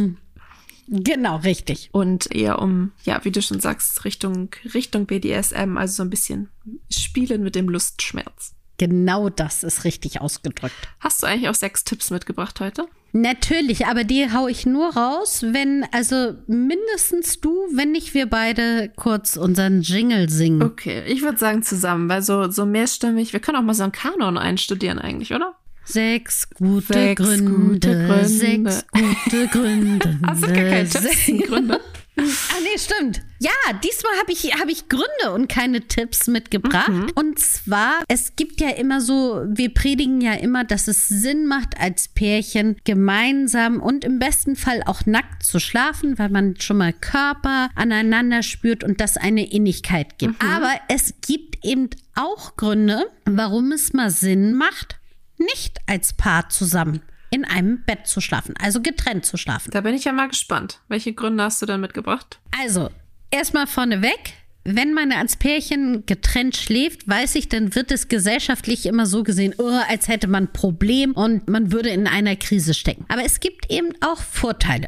Genau, 0.87 1.37
richtig. 1.37 1.89
Und 1.91 2.33
eher 2.33 2.59
um, 2.59 2.91
ja, 3.03 3.23
wie 3.23 3.31
du 3.31 3.41
schon 3.41 3.59
sagst, 3.59 4.03
Richtung, 4.05 4.49
Richtung 4.73 5.05
BDSM, 5.05 5.77
also 5.77 5.95
so 5.95 6.03
ein 6.03 6.09
bisschen 6.09 6.49
spielen 6.89 7.43
mit 7.43 7.55
dem 7.55 7.69
Lustschmerz. 7.69 8.55
Genau 8.77 9.29
das 9.29 9.63
ist 9.63 9.83
richtig 9.83 10.21
ausgedrückt. 10.21 10.73
Hast 10.99 11.21
du 11.21 11.27
eigentlich 11.27 11.49
auch 11.49 11.55
sechs 11.55 11.83
Tipps 11.83 12.09
mitgebracht 12.09 12.59
heute? 12.59 12.87
Natürlich, 13.13 13.85
aber 13.85 14.03
die 14.03 14.31
hau 14.33 14.47
ich 14.47 14.65
nur 14.65 14.95
raus, 14.95 15.43
wenn, 15.43 15.85
also 15.91 16.33
mindestens 16.47 17.39
du, 17.41 17.51
wenn 17.73 17.91
nicht 17.91 18.13
wir 18.13 18.27
beide 18.27 18.91
kurz 18.95 19.37
unseren 19.37 19.81
Jingle 19.81 20.29
singen. 20.29 20.63
Okay, 20.63 21.03
ich 21.05 21.21
würde 21.21 21.37
sagen 21.37 21.61
zusammen, 21.61 22.09
weil 22.09 22.21
so, 22.21 22.49
so 22.49 22.65
mehrstimmig, 22.65 23.33
wir 23.33 23.39
können 23.39 23.57
auch 23.57 23.63
mal 23.63 23.73
so 23.73 23.83
einen 23.83 23.91
Kanon 23.91 24.37
einstudieren 24.37 24.97
eigentlich, 24.97 25.33
oder? 25.33 25.55
Sechs 25.83 26.49
gute, 26.49 26.93
sechs 26.93 27.21
Gründe, 27.21 27.49
gute 27.49 28.07
Gründe. 28.07 28.27
Sechs 28.27 28.85
gute 28.91 29.47
Gründe. 29.51 30.19
Hast 30.25 30.43
du 30.43 30.47
gar 30.47 30.55
keine 30.55 30.89
Tipps? 30.89 31.47
Gründe? 31.47 31.81
Ah, 32.17 32.59
nee, 32.61 32.77
stimmt. 32.77 33.21
Ja, 33.39 33.51
diesmal 33.83 34.11
habe 34.19 34.31
ich, 34.31 34.53
hab 34.59 34.67
ich 34.67 34.89
Gründe 34.89 35.33
und 35.33 35.47
keine 35.47 35.81
Tipps 35.81 36.27
mitgebracht. 36.27 36.89
Mhm. 36.89 37.11
Und 37.15 37.39
zwar, 37.39 38.03
es 38.09 38.35
gibt 38.35 38.59
ja 38.59 38.69
immer 38.69 39.01
so, 39.01 39.43
wir 39.47 39.73
predigen 39.73 40.21
ja 40.21 40.33
immer, 40.33 40.63
dass 40.63 40.87
es 40.87 41.07
Sinn 41.07 41.47
macht, 41.47 41.79
als 41.79 42.09
Pärchen 42.09 42.75
gemeinsam 42.83 43.81
und 43.81 44.03
im 44.03 44.19
besten 44.19 44.55
Fall 44.55 44.83
auch 44.85 45.05
nackt 45.05 45.43
zu 45.43 45.59
schlafen, 45.59 46.19
weil 46.19 46.29
man 46.29 46.59
schon 46.59 46.77
mal 46.77 46.93
Körper 46.93 47.69
aneinander 47.75 48.43
spürt 48.43 48.83
und 48.83 49.01
das 49.01 49.17
eine 49.17 49.49
Innigkeit 49.49 50.19
gibt. 50.19 50.43
Mhm. 50.43 50.49
Aber 50.49 50.73
es 50.89 51.15
gibt 51.21 51.65
eben 51.65 51.89
auch 52.15 52.57
Gründe, 52.57 53.05
warum 53.25 53.71
es 53.71 53.93
mal 53.93 54.11
Sinn 54.11 54.53
macht, 54.53 55.00
nicht 55.41 55.79
als 55.87 56.13
Paar 56.13 56.49
zusammen 56.49 57.01
in 57.31 57.45
einem 57.45 57.83
Bett 57.83 58.07
zu 58.07 58.21
schlafen, 58.21 58.53
also 58.61 58.81
getrennt 58.81 59.25
zu 59.25 59.37
schlafen. 59.37 59.71
Da 59.71 59.81
bin 59.81 59.95
ich 59.95 60.03
ja 60.03 60.11
mal 60.11 60.27
gespannt. 60.27 60.81
Welche 60.89 61.13
Gründe 61.13 61.43
hast 61.43 61.61
du 61.61 61.65
denn 61.65 61.81
mitgebracht? 61.81 62.39
Also, 62.61 62.89
erstmal 63.31 63.67
vorneweg. 63.67 64.33
Wenn 64.63 64.93
man 64.93 65.11
als 65.11 65.37
Pärchen 65.37 66.05
getrennt 66.05 66.55
schläft, 66.55 67.07
weiß 67.07 67.33
ich, 67.35 67.49
dann 67.49 67.73
wird 67.73 67.91
es 67.91 68.09
gesellschaftlich 68.09 68.85
immer 68.85 69.07
so 69.07 69.23
gesehen, 69.23 69.55
oh, 69.57 69.79
als 69.89 70.07
hätte 70.07 70.27
man 70.27 70.43
ein 70.43 70.53
Problem 70.53 71.13
und 71.13 71.49
man 71.49 71.71
würde 71.71 71.89
in 71.89 72.05
einer 72.05 72.35
Krise 72.35 72.75
stecken. 72.75 73.05
Aber 73.07 73.23
es 73.23 73.39
gibt 73.39 73.71
eben 73.71 73.89
auch 74.01 74.21
Vorteile. 74.21 74.87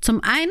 Zum 0.00 0.22
einen 0.24 0.50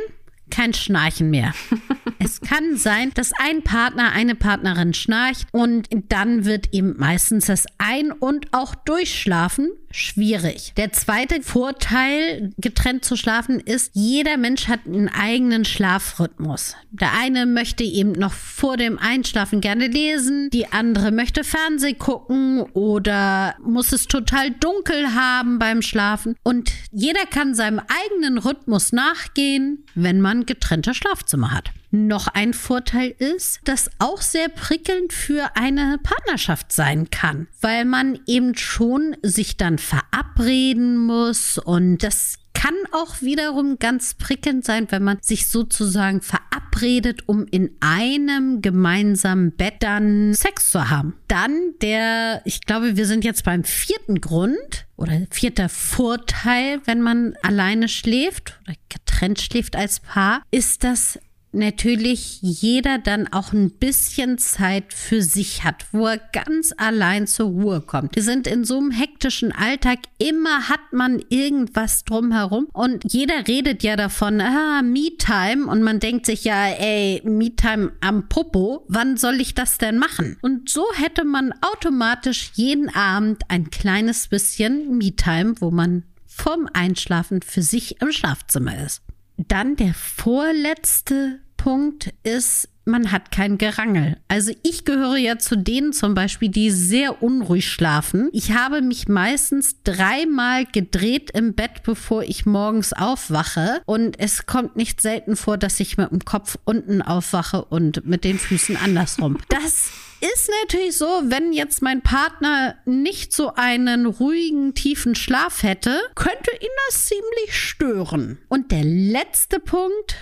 kein 0.51 0.73
Schnarchen 0.73 1.29
mehr. 1.29 1.53
es 2.19 2.41
kann 2.41 2.77
sein, 2.77 3.11
dass 3.15 3.31
ein 3.39 3.63
Partner, 3.63 4.11
eine 4.11 4.35
Partnerin 4.35 4.93
schnarcht 4.93 5.47
und 5.51 5.87
dann 6.09 6.45
wird 6.45 6.73
ihm 6.73 6.95
meistens 6.97 7.47
das 7.47 7.65
Ein- 7.77 8.11
und 8.11 8.53
auch 8.53 8.75
Durchschlafen 8.75 9.71
schwierig. 9.91 10.73
Der 10.77 10.91
zweite 10.91 11.41
Vorteil, 11.41 12.51
getrennt 12.57 13.05
zu 13.05 13.15
schlafen, 13.15 13.59
ist, 13.59 13.91
jeder 13.93 14.37
Mensch 14.37 14.67
hat 14.67 14.81
einen 14.85 15.09
eigenen 15.09 15.65
Schlafrhythmus. 15.65 16.75
Der 16.91 17.13
eine 17.13 17.45
möchte 17.45 17.83
eben 17.83 18.13
noch 18.13 18.33
vor 18.33 18.77
dem 18.77 18.97
Einschlafen 18.99 19.61
gerne 19.61 19.87
lesen, 19.87 20.49
die 20.51 20.71
andere 20.71 21.11
möchte 21.11 21.43
Fernseh 21.43 21.93
gucken 21.93 22.61
oder 22.73 23.55
muss 23.63 23.91
es 23.91 24.07
total 24.07 24.51
dunkel 24.51 25.13
haben 25.13 25.59
beim 25.59 25.81
Schlafen. 25.81 26.35
Und 26.43 26.71
jeder 26.91 27.25
kann 27.25 27.55
seinem 27.55 27.79
eigenen 27.79 28.37
Rhythmus 28.37 28.91
nachgehen, 28.91 29.85
wenn 29.95 30.21
man 30.21 30.45
getrennte 30.45 30.93
Schlafzimmer 30.93 31.51
hat. 31.51 31.71
Noch 31.93 32.29
ein 32.29 32.53
Vorteil 32.53 33.13
ist, 33.17 33.59
dass 33.65 33.89
auch 33.99 34.21
sehr 34.21 34.47
prickelnd 34.47 35.11
für 35.11 35.57
eine 35.57 35.99
Partnerschaft 36.01 36.71
sein 36.71 37.09
kann, 37.09 37.47
weil 37.59 37.83
man 37.83 38.17
eben 38.27 38.55
schon 38.55 39.17
sich 39.21 39.57
dann 39.57 39.77
verabreden 39.81 40.97
muss 40.97 41.57
und 41.57 42.03
das 42.03 42.37
kann 42.61 42.75
auch 42.91 43.21
wiederum 43.21 43.79
ganz 43.79 44.13
prickelnd 44.13 44.63
sein, 44.63 44.85
wenn 44.91 45.03
man 45.03 45.17
sich 45.21 45.47
sozusagen 45.47 46.21
verabredet, 46.21 47.27
um 47.27 47.47
in 47.49 47.71
einem 47.79 48.61
gemeinsamen 48.61 49.51
Bett 49.51 49.75
dann 49.79 50.35
Sex 50.35 50.69
zu 50.69 50.89
haben. 50.91 51.15
Dann 51.27 51.73
der, 51.81 52.41
ich 52.45 52.61
glaube, 52.61 52.97
wir 52.97 53.07
sind 53.07 53.23
jetzt 53.23 53.45
beim 53.45 53.63
vierten 53.63 54.21
Grund 54.21 54.85
oder 54.95 55.25
vierter 55.31 55.69
Vorteil, 55.69 56.81
wenn 56.85 57.01
man 57.01 57.33
alleine 57.41 57.87
schläft 57.87 58.59
oder 58.63 58.75
getrennt 58.89 59.41
schläft 59.41 59.75
als 59.75 59.99
Paar, 59.99 60.43
ist 60.51 60.83
das 60.83 61.17
natürlich 61.53 62.41
jeder 62.41 62.97
dann 62.97 63.27
auch 63.31 63.53
ein 63.53 63.71
bisschen 63.71 64.37
Zeit 64.37 64.93
für 64.93 65.21
sich 65.21 65.63
hat, 65.63 65.85
wo 65.91 66.07
er 66.07 66.17
ganz 66.17 66.73
allein 66.77 67.27
zur 67.27 67.47
Ruhe 67.47 67.81
kommt. 67.81 68.15
Wir 68.15 68.23
sind 68.23 68.47
in 68.47 68.63
so 68.63 68.77
einem 68.77 68.91
hektischen 68.91 69.51
Alltag, 69.51 69.99
immer 70.17 70.69
hat 70.69 70.91
man 70.91 71.21
irgendwas 71.29 72.03
drumherum 72.03 72.67
und 72.73 73.03
jeder 73.11 73.47
redet 73.47 73.83
ja 73.83 73.95
davon, 73.95 74.41
ah, 74.41 74.81
Me-Time 74.81 75.67
und 75.67 75.83
man 75.83 75.99
denkt 75.99 76.25
sich 76.25 76.43
ja, 76.43 76.67
ey, 76.67 77.21
Me-Time 77.23 77.91
am 78.01 78.29
Popo, 78.29 78.85
wann 78.87 79.17
soll 79.17 79.41
ich 79.41 79.53
das 79.53 79.77
denn 79.77 79.97
machen? 79.97 80.37
Und 80.41 80.69
so 80.69 80.85
hätte 80.95 81.25
man 81.25 81.53
automatisch 81.61 82.51
jeden 82.55 82.89
Abend 82.89 83.43
ein 83.49 83.69
kleines 83.69 84.27
bisschen 84.27 84.97
Me-Time, 84.97 85.55
wo 85.59 85.71
man 85.71 86.03
vorm 86.25 86.67
Einschlafen 86.73 87.41
für 87.41 87.61
sich 87.61 88.01
im 88.01 88.11
Schlafzimmer 88.11 88.83
ist. 88.83 89.01
Dann 89.47 89.75
der 89.75 89.93
vorletzte 89.93 91.39
Punkt 91.57 92.13
ist, 92.23 92.69
man 92.85 93.11
hat 93.11 93.31
kein 93.31 93.57
Gerangel. 93.57 94.17
Also 94.27 94.51
ich 94.63 94.85
gehöre 94.85 95.17
ja 95.17 95.37
zu 95.37 95.55
denen 95.55 95.93
zum 95.93 96.15
Beispiel, 96.15 96.49
die 96.49 96.71
sehr 96.71 97.21
unruhig 97.21 97.69
schlafen. 97.69 98.29
Ich 98.33 98.53
habe 98.53 98.81
mich 98.81 99.07
meistens 99.07 99.83
dreimal 99.83 100.65
gedreht 100.65 101.31
im 101.31 101.53
Bett, 101.53 101.83
bevor 101.83 102.23
ich 102.23 102.45
morgens 102.45 102.93
aufwache. 102.93 103.81
Und 103.85 104.19
es 104.19 104.47
kommt 104.47 104.75
nicht 104.75 105.01
selten 105.01 105.35
vor, 105.35 105.57
dass 105.57 105.79
ich 105.79 105.97
mit 105.97 106.11
dem 106.11 106.25
Kopf 106.25 106.57
unten 106.65 107.01
aufwache 107.01 107.65
und 107.65 108.05
mit 108.05 108.23
den 108.23 108.39
Füßen 108.39 108.77
andersrum. 108.77 109.37
Das 109.49 109.91
ist 110.21 110.49
natürlich 110.63 110.97
so, 110.97 111.05
wenn 111.25 111.51
jetzt 111.51 111.81
mein 111.81 112.01
Partner 112.01 112.75
nicht 112.85 113.33
so 113.33 113.53
einen 113.55 114.05
ruhigen, 114.05 114.73
tiefen 114.73 115.15
Schlaf 115.15 115.63
hätte, 115.63 115.99
könnte 116.15 116.51
ihn 116.59 116.69
das 116.87 117.05
ziemlich 117.05 117.55
stören. 117.55 118.39
Und 118.47 118.71
der 118.71 118.83
letzte 118.83 119.59
Punkt, 119.59 120.15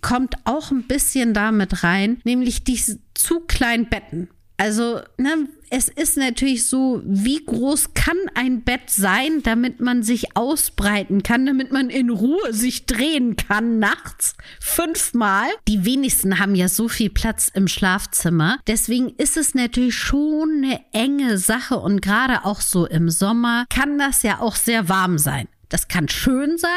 kommt 0.00 0.34
auch 0.44 0.70
ein 0.70 0.86
bisschen 0.86 1.34
damit 1.34 1.82
rein, 1.82 2.20
nämlich 2.24 2.64
diese 2.64 3.00
zu 3.14 3.40
kleinen 3.40 3.88
Betten. 3.88 4.30
Also, 4.60 5.00
ne, 5.16 5.48
es 5.70 5.88
ist 5.88 6.18
natürlich 6.18 6.66
so, 6.66 7.00
wie 7.06 7.42
groß 7.42 7.94
kann 7.94 8.18
ein 8.34 8.60
Bett 8.60 8.90
sein, 8.90 9.42
damit 9.42 9.80
man 9.80 10.02
sich 10.02 10.36
ausbreiten 10.36 11.22
kann, 11.22 11.46
damit 11.46 11.72
man 11.72 11.88
in 11.88 12.10
Ruhe 12.10 12.52
sich 12.52 12.84
drehen 12.84 13.36
kann 13.36 13.78
nachts 13.78 14.34
fünfmal. 14.60 15.48
Die 15.66 15.86
wenigsten 15.86 16.38
haben 16.38 16.54
ja 16.54 16.68
so 16.68 16.88
viel 16.88 17.08
Platz 17.08 17.48
im 17.48 17.68
Schlafzimmer. 17.68 18.58
Deswegen 18.66 19.14
ist 19.16 19.38
es 19.38 19.54
natürlich 19.54 19.94
schon 19.94 20.62
eine 20.62 20.80
enge 20.92 21.38
Sache 21.38 21.78
und 21.78 22.02
gerade 22.02 22.44
auch 22.44 22.60
so 22.60 22.84
im 22.84 23.08
Sommer 23.08 23.64
kann 23.70 23.98
das 23.98 24.22
ja 24.22 24.40
auch 24.40 24.56
sehr 24.56 24.90
warm 24.90 25.16
sein. 25.16 25.48
Das 25.70 25.88
kann 25.88 26.06
schön 26.10 26.58
sein, 26.58 26.70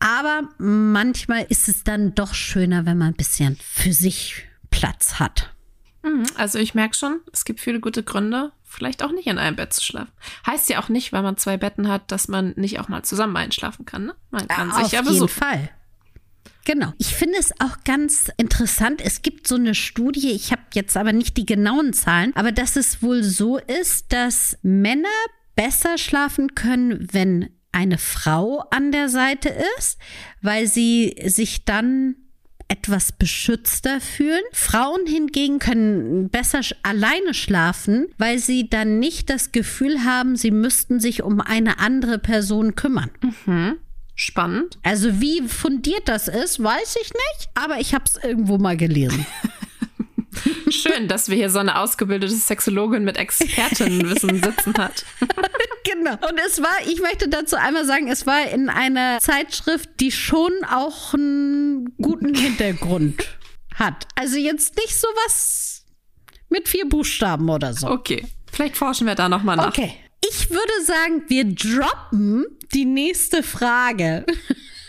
aber 0.00 0.48
manchmal 0.56 1.44
ist 1.50 1.68
es 1.68 1.84
dann 1.84 2.14
doch 2.14 2.32
schöner, 2.32 2.86
wenn 2.86 2.96
man 2.96 3.08
ein 3.08 3.16
bisschen 3.16 3.58
für 3.60 3.92
sich 3.92 4.46
Platz 4.70 5.20
hat. 5.20 5.50
Mhm, 6.02 6.26
also 6.36 6.58
ich 6.58 6.74
merke 6.74 6.94
schon, 6.94 7.20
es 7.32 7.44
gibt 7.44 7.60
viele 7.60 7.80
gute 7.80 8.02
Gründe, 8.02 8.52
vielleicht 8.64 9.02
auch 9.02 9.12
nicht 9.12 9.26
in 9.26 9.38
einem 9.38 9.56
Bett 9.56 9.72
zu 9.72 9.82
schlafen. 9.82 10.12
Heißt 10.46 10.68
ja 10.68 10.80
auch 10.80 10.88
nicht, 10.88 11.12
weil 11.12 11.22
man 11.22 11.36
zwei 11.36 11.56
Betten 11.56 11.88
hat, 11.88 12.10
dass 12.12 12.28
man 12.28 12.54
nicht 12.56 12.78
auch 12.80 12.88
mal 12.88 13.02
zusammen 13.02 13.36
einschlafen 13.36 13.84
kann. 13.84 14.06
Ne? 14.06 14.14
Man 14.30 14.46
kann 14.48 14.68
ja, 14.70 14.82
sich 14.82 14.92
ja 14.92 15.02
besuchen. 15.02 15.24
Auf 15.24 15.30
jeden 15.30 15.44
Fall. 15.44 15.70
Genau. 16.64 16.92
Ich 16.98 17.14
finde 17.14 17.38
es 17.38 17.52
auch 17.60 17.82
ganz 17.84 18.30
interessant. 18.36 19.00
Es 19.00 19.22
gibt 19.22 19.48
so 19.48 19.54
eine 19.54 19.74
Studie, 19.74 20.32
ich 20.32 20.52
habe 20.52 20.62
jetzt 20.74 20.98
aber 20.98 21.14
nicht 21.14 21.38
die 21.38 21.46
genauen 21.46 21.94
Zahlen, 21.94 22.36
aber 22.36 22.52
dass 22.52 22.76
es 22.76 23.02
wohl 23.02 23.22
so 23.22 23.56
ist, 23.56 24.12
dass 24.12 24.58
Männer 24.62 25.08
besser 25.56 25.96
schlafen 25.96 26.54
können, 26.54 27.08
wenn 27.10 27.48
eine 27.72 27.96
Frau 27.96 28.64
an 28.70 28.92
der 28.92 29.08
Seite 29.08 29.54
ist, 29.78 29.98
weil 30.42 30.66
sie 30.66 31.16
sich 31.24 31.64
dann 31.64 32.16
etwas 32.68 33.12
beschützter 33.12 34.00
fühlen. 34.00 34.42
Frauen 34.52 35.06
hingegen 35.06 35.58
können 35.58 36.28
besser 36.28 36.60
alleine 36.82 37.34
schlafen, 37.34 38.08
weil 38.18 38.38
sie 38.38 38.68
dann 38.68 38.98
nicht 38.98 39.30
das 39.30 39.52
Gefühl 39.52 40.04
haben, 40.04 40.36
sie 40.36 40.50
müssten 40.50 41.00
sich 41.00 41.22
um 41.22 41.40
eine 41.40 41.78
andere 41.78 42.18
Person 42.18 42.74
kümmern. 42.74 43.10
Mhm. 43.46 43.78
Spannend. 44.14 44.78
Also 44.82 45.20
wie 45.20 45.42
fundiert 45.42 46.08
das 46.08 46.28
ist, 46.28 46.62
weiß 46.62 46.96
ich 47.00 47.12
nicht, 47.12 47.48
aber 47.54 47.80
ich 47.80 47.94
habe 47.94 48.04
es 48.06 48.16
irgendwo 48.22 48.58
mal 48.58 48.76
gelesen. 48.76 49.24
Schön, 50.70 51.08
dass 51.08 51.28
wir 51.28 51.36
hier 51.36 51.50
so 51.50 51.58
eine 51.58 51.78
ausgebildete 51.78 52.34
Sexologin 52.34 53.04
mit 53.04 53.16
Expertinnenwissen 53.16 54.42
sitzen 54.42 54.74
hat. 54.78 55.04
genau. 55.84 56.12
Und 56.12 56.38
es 56.46 56.60
war, 56.62 56.86
ich 56.86 57.00
möchte 57.00 57.28
dazu 57.28 57.56
einmal 57.56 57.84
sagen, 57.84 58.08
es 58.08 58.26
war 58.26 58.48
in 58.50 58.68
einer 58.68 59.18
Zeitschrift, 59.20 59.88
die 60.00 60.12
schon 60.12 60.52
auch 60.70 61.14
einen 61.14 61.96
guten 62.00 62.34
Hintergrund 62.34 63.24
hat. 63.74 64.06
Also 64.14 64.38
jetzt 64.38 64.76
nicht 64.76 64.94
sowas 64.94 65.84
mit 66.48 66.68
vier 66.68 66.88
Buchstaben 66.88 67.48
oder 67.48 67.74
so. 67.74 67.88
Okay. 67.88 68.26
Vielleicht 68.50 68.76
forschen 68.76 69.06
wir 69.06 69.14
da 69.14 69.28
nochmal 69.28 69.56
nach. 69.56 69.68
Okay. 69.68 69.94
Ich 70.28 70.50
würde 70.50 70.84
sagen, 70.84 71.22
wir 71.28 71.44
droppen 71.44 72.44
die 72.74 72.84
nächste 72.84 73.42
Frage. 73.42 74.26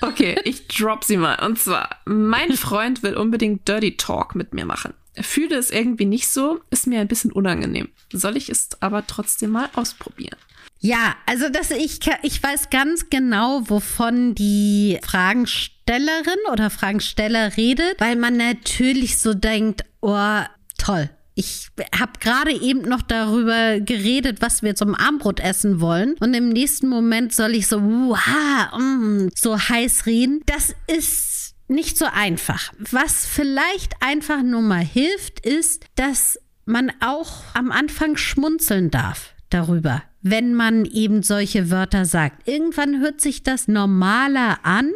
Okay, 0.01 0.39
ich 0.43 0.67
drop 0.67 1.03
sie 1.03 1.17
mal. 1.17 1.43
Und 1.45 1.59
zwar, 1.59 1.89
mein 2.05 2.53
Freund 2.53 3.03
will 3.03 3.15
unbedingt 3.15 3.67
Dirty 3.67 3.97
Talk 3.97 4.33
mit 4.33 4.53
mir 4.53 4.65
machen 4.65 4.93
fühle 5.21 5.57
es 5.57 5.71
irgendwie 5.71 6.05
nicht 6.05 6.29
so, 6.29 6.59
ist 6.69 6.87
mir 6.87 6.99
ein 6.99 7.07
bisschen 7.07 7.31
unangenehm. 7.31 7.89
Soll 8.11 8.37
ich 8.37 8.49
es 8.49 8.69
aber 8.79 9.05
trotzdem 9.07 9.51
mal 9.51 9.69
ausprobieren? 9.73 10.37
Ja, 10.81 11.15
also 11.25 11.49
das, 11.49 11.71
ich, 11.71 11.99
ich 12.23 12.41
weiß 12.41 12.69
ganz 12.69 13.09
genau, 13.09 13.69
wovon 13.69 14.33
die 14.33 14.97
Fragenstellerin 15.03 16.39
oder 16.51 16.69
Fragensteller 16.69 17.57
redet, 17.57 17.99
weil 17.99 18.15
man 18.15 18.37
natürlich 18.37 19.19
so 19.19 19.33
denkt, 19.33 19.83
oh, 19.99 20.39
toll, 20.77 21.09
ich 21.39 21.69
habe 21.97 22.11
gerade 22.19 22.51
eben 22.51 22.81
noch 22.81 23.01
darüber 23.01 23.79
geredet, 23.79 24.41
was 24.41 24.61
wir 24.61 24.75
zum 24.75 24.93
Armbrot 24.93 25.39
essen 25.39 25.79
wollen. 25.79 26.15
Und 26.19 26.33
im 26.33 26.49
nächsten 26.49 26.89
Moment 26.89 27.33
soll 27.33 27.55
ich 27.55 27.67
so, 27.67 27.81
wow, 27.81 28.77
mm, 28.77 29.29
so 29.35 29.57
heiß 29.57 30.05
reden. 30.05 30.41
Das 30.45 30.75
ist 30.87 31.28
nicht 31.69 31.97
so 31.97 32.05
einfach. 32.05 32.71
Was 32.79 33.25
vielleicht 33.25 33.93
einfach 34.01 34.41
nur 34.41 34.61
mal 34.61 34.83
hilft, 34.83 35.45
ist, 35.45 35.85
dass 35.95 36.39
man 36.65 36.91
auch 36.99 37.43
am 37.53 37.71
Anfang 37.71 38.17
schmunzeln 38.17 38.91
darf 38.91 39.33
darüber, 39.49 40.03
wenn 40.21 40.53
man 40.53 40.85
eben 40.85 41.23
solche 41.23 41.71
Wörter 41.71 42.05
sagt. 42.05 42.47
Irgendwann 42.47 42.99
hört 42.99 43.21
sich 43.21 43.43
das 43.43 43.67
normaler 43.67 44.59
an 44.63 44.91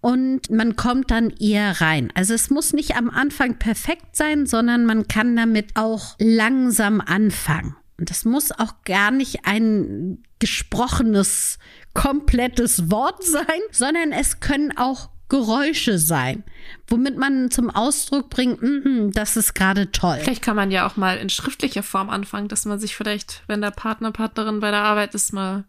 und 0.00 0.50
man 0.50 0.76
kommt 0.76 1.10
dann 1.10 1.30
eher 1.30 1.80
rein. 1.80 2.10
Also 2.14 2.34
es 2.34 2.50
muss 2.50 2.72
nicht 2.72 2.96
am 2.96 3.10
Anfang 3.10 3.58
perfekt 3.58 4.16
sein, 4.16 4.46
sondern 4.46 4.86
man 4.86 5.08
kann 5.08 5.36
damit 5.36 5.76
auch 5.76 6.14
langsam 6.18 7.00
anfangen. 7.00 7.76
Und 7.98 8.08
das 8.08 8.24
muss 8.24 8.50
auch 8.50 8.82
gar 8.84 9.10
nicht 9.10 9.44
ein 9.44 10.22
gesprochenes, 10.38 11.58
komplettes 11.92 12.90
Wort 12.90 13.22
sein, 13.22 13.60
sondern 13.72 14.12
es 14.12 14.40
können 14.40 14.76
auch 14.76 15.10
Geräusche 15.30 15.98
sein, 15.98 16.44
womit 16.86 17.16
man 17.16 17.50
zum 17.50 17.70
Ausdruck 17.70 18.28
bringt, 18.28 18.60
mm, 18.60 19.12
das 19.12 19.36
ist 19.38 19.54
gerade 19.54 19.90
toll. 19.90 20.18
Vielleicht 20.22 20.42
kann 20.42 20.56
man 20.56 20.70
ja 20.70 20.86
auch 20.86 20.96
mal 20.96 21.16
in 21.16 21.30
schriftlicher 21.30 21.82
Form 21.82 22.10
anfangen, 22.10 22.48
dass 22.48 22.66
man 22.66 22.78
sich 22.78 22.94
vielleicht, 22.94 23.42
wenn 23.46 23.62
der 23.62 23.70
Partner, 23.70 24.12
Partnerin 24.12 24.60
bei 24.60 24.70
der 24.70 24.82
Arbeit 24.82 25.14
ist, 25.14 25.32
mal 25.32 25.64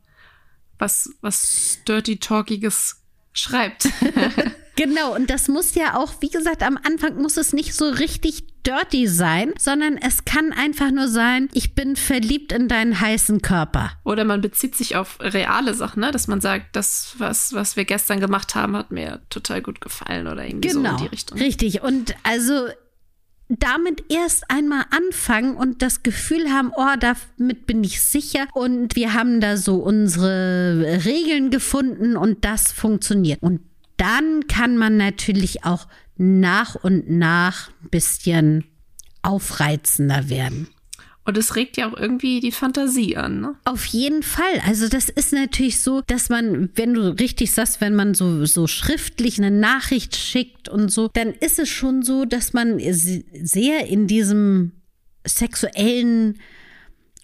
was, 0.77 1.11
was 1.21 1.79
Dirty 1.87 2.17
Talkiges 2.17 3.03
schreibt. 3.31 3.87
genau, 4.75 5.15
und 5.15 5.29
das 5.29 5.47
muss 5.47 5.75
ja 5.75 5.97
auch, 5.97 6.13
wie 6.19 6.29
gesagt, 6.29 6.63
am 6.63 6.77
Anfang 6.83 7.21
muss 7.21 7.37
es 7.37 7.53
nicht 7.53 7.73
so 7.73 7.89
richtig 7.89 8.45
dirty 8.65 9.07
sein, 9.07 9.53
sondern 9.57 9.97
es 9.97 10.25
kann 10.25 10.53
einfach 10.53 10.91
nur 10.91 11.07
sein, 11.07 11.49
ich 11.53 11.73
bin 11.73 11.95
verliebt 11.95 12.51
in 12.51 12.67
deinen 12.67 12.99
heißen 12.99 13.41
Körper. 13.41 13.93
Oder 14.03 14.23
man 14.23 14.41
bezieht 14.41 14.75
sich 14.75 14.95
auf 14.95 15.17
reale 15.19 15.73
Sachen, 15.73 16.01
ne? 16.01 16.11
dass 16.11 16.27
man 16.27 16.41
sagt, 16.41 16.75
das, 16.75 17.15
was, 17.17 17.53
was 17.53 17.75
wir 17.75 17.85
gestern 17.85 18.19
gemacht 18.19 18.55
haben, 18.55 18.75
hat 18.75 18.91
mir 18.91 19.21
total 19.29 19.61
gut 19.61 19.81
gefallen 19.81 20.27
oder 20.27 20.45
irgendwie 20.45 20.69
genau, 20.69 20.73
so 20.73 20.79
in 20.79 20.83
genau, 20.85 20.97
die 20.97 21.07
Richtung. 21.07 21.37
Richtig. 21.39 21.81
Und 21.81 22.15
also 22.23 22.67
damit 23.59 24.05
erst 24.09 24.49
einmal 24.49 24.85
anfangen 24.91 25.55
und 25.55 25.81
das 25.81 26.03
Gefühl 26.03 26.49
haben, 26.51 26.71
oh, 26.75 26.95
damit 26.99 27.65
bin 27.65 27.83
ich 27.83 28.01
sicher 28.01 28.47
und 28.53 28.95
wir 28.95 29.13
haben 29.13 29.41
da 29.41 29.57
so 29.57 29.75
unsere 29.75 31.01
Regeln 31.03 31.49
gefunden 31.49 32.15
und 32.15 32.45
das 32.45 32.71
funktioniert. 32.71 33.41
Und 33.41 33.59
dann 34.01 34.47
kann 34.47 34.77
man 34.77 34.97
natürlich 34.97 35.63
auch 35.63 35.87
nach 36.17 36.73
und 36.73 37.09
nach 37.09 37.69
ein 37.83 37.89
bisschen 37.89 38.65
aufreizender 39.21 40.27
werden. 40.27 40.69
Und 41.23 41.37
es 41.37 41.55
regt 41.55 41.77
ja 41.77 41.87
auch 41.87 41.95
irgendwie 41.95 42.39
die 42.39 42.51
Fantasie 42.51 43.15
an. 43.15 43.41
Ne? 43.41 43.55
Auf 43.63 43.85
jeden 43.85 44.23
Fall. 44.23 44.59
Also 44.65 44.87
das 44.87 45.07
ist 45.07 45.33
natürlich 45.33 45.79
so, 45.81 46.01
dass 46.01 46.29
man, 46.29 46.71
wenn 46.73 46.95
du 46.95 47.15
richtig 47.19 47.51
sagst, 47.51 47.79
wenn 47.79 47.93
man 47.93 48.15
so, 48.15 48.43
so 48.45 48.65
schriftlich 48.65 49.37
eine 49.37 49.51
Nachricht 49.51 50.15
schickt 50.15 50.67
und 50.67 50.89
so, 50.89 51.07
dann 51.13 51.33
ist 51.33 51.59
es 51.59 51.69
schon 51.69 52.01
so, 52.01 52.25
dass 52.25 52.53
man 52.53 52.79
sehr 52.79 53.85
in 53.85 54.07
diesem 54.07 54.71
sexuellen 55.27 56.39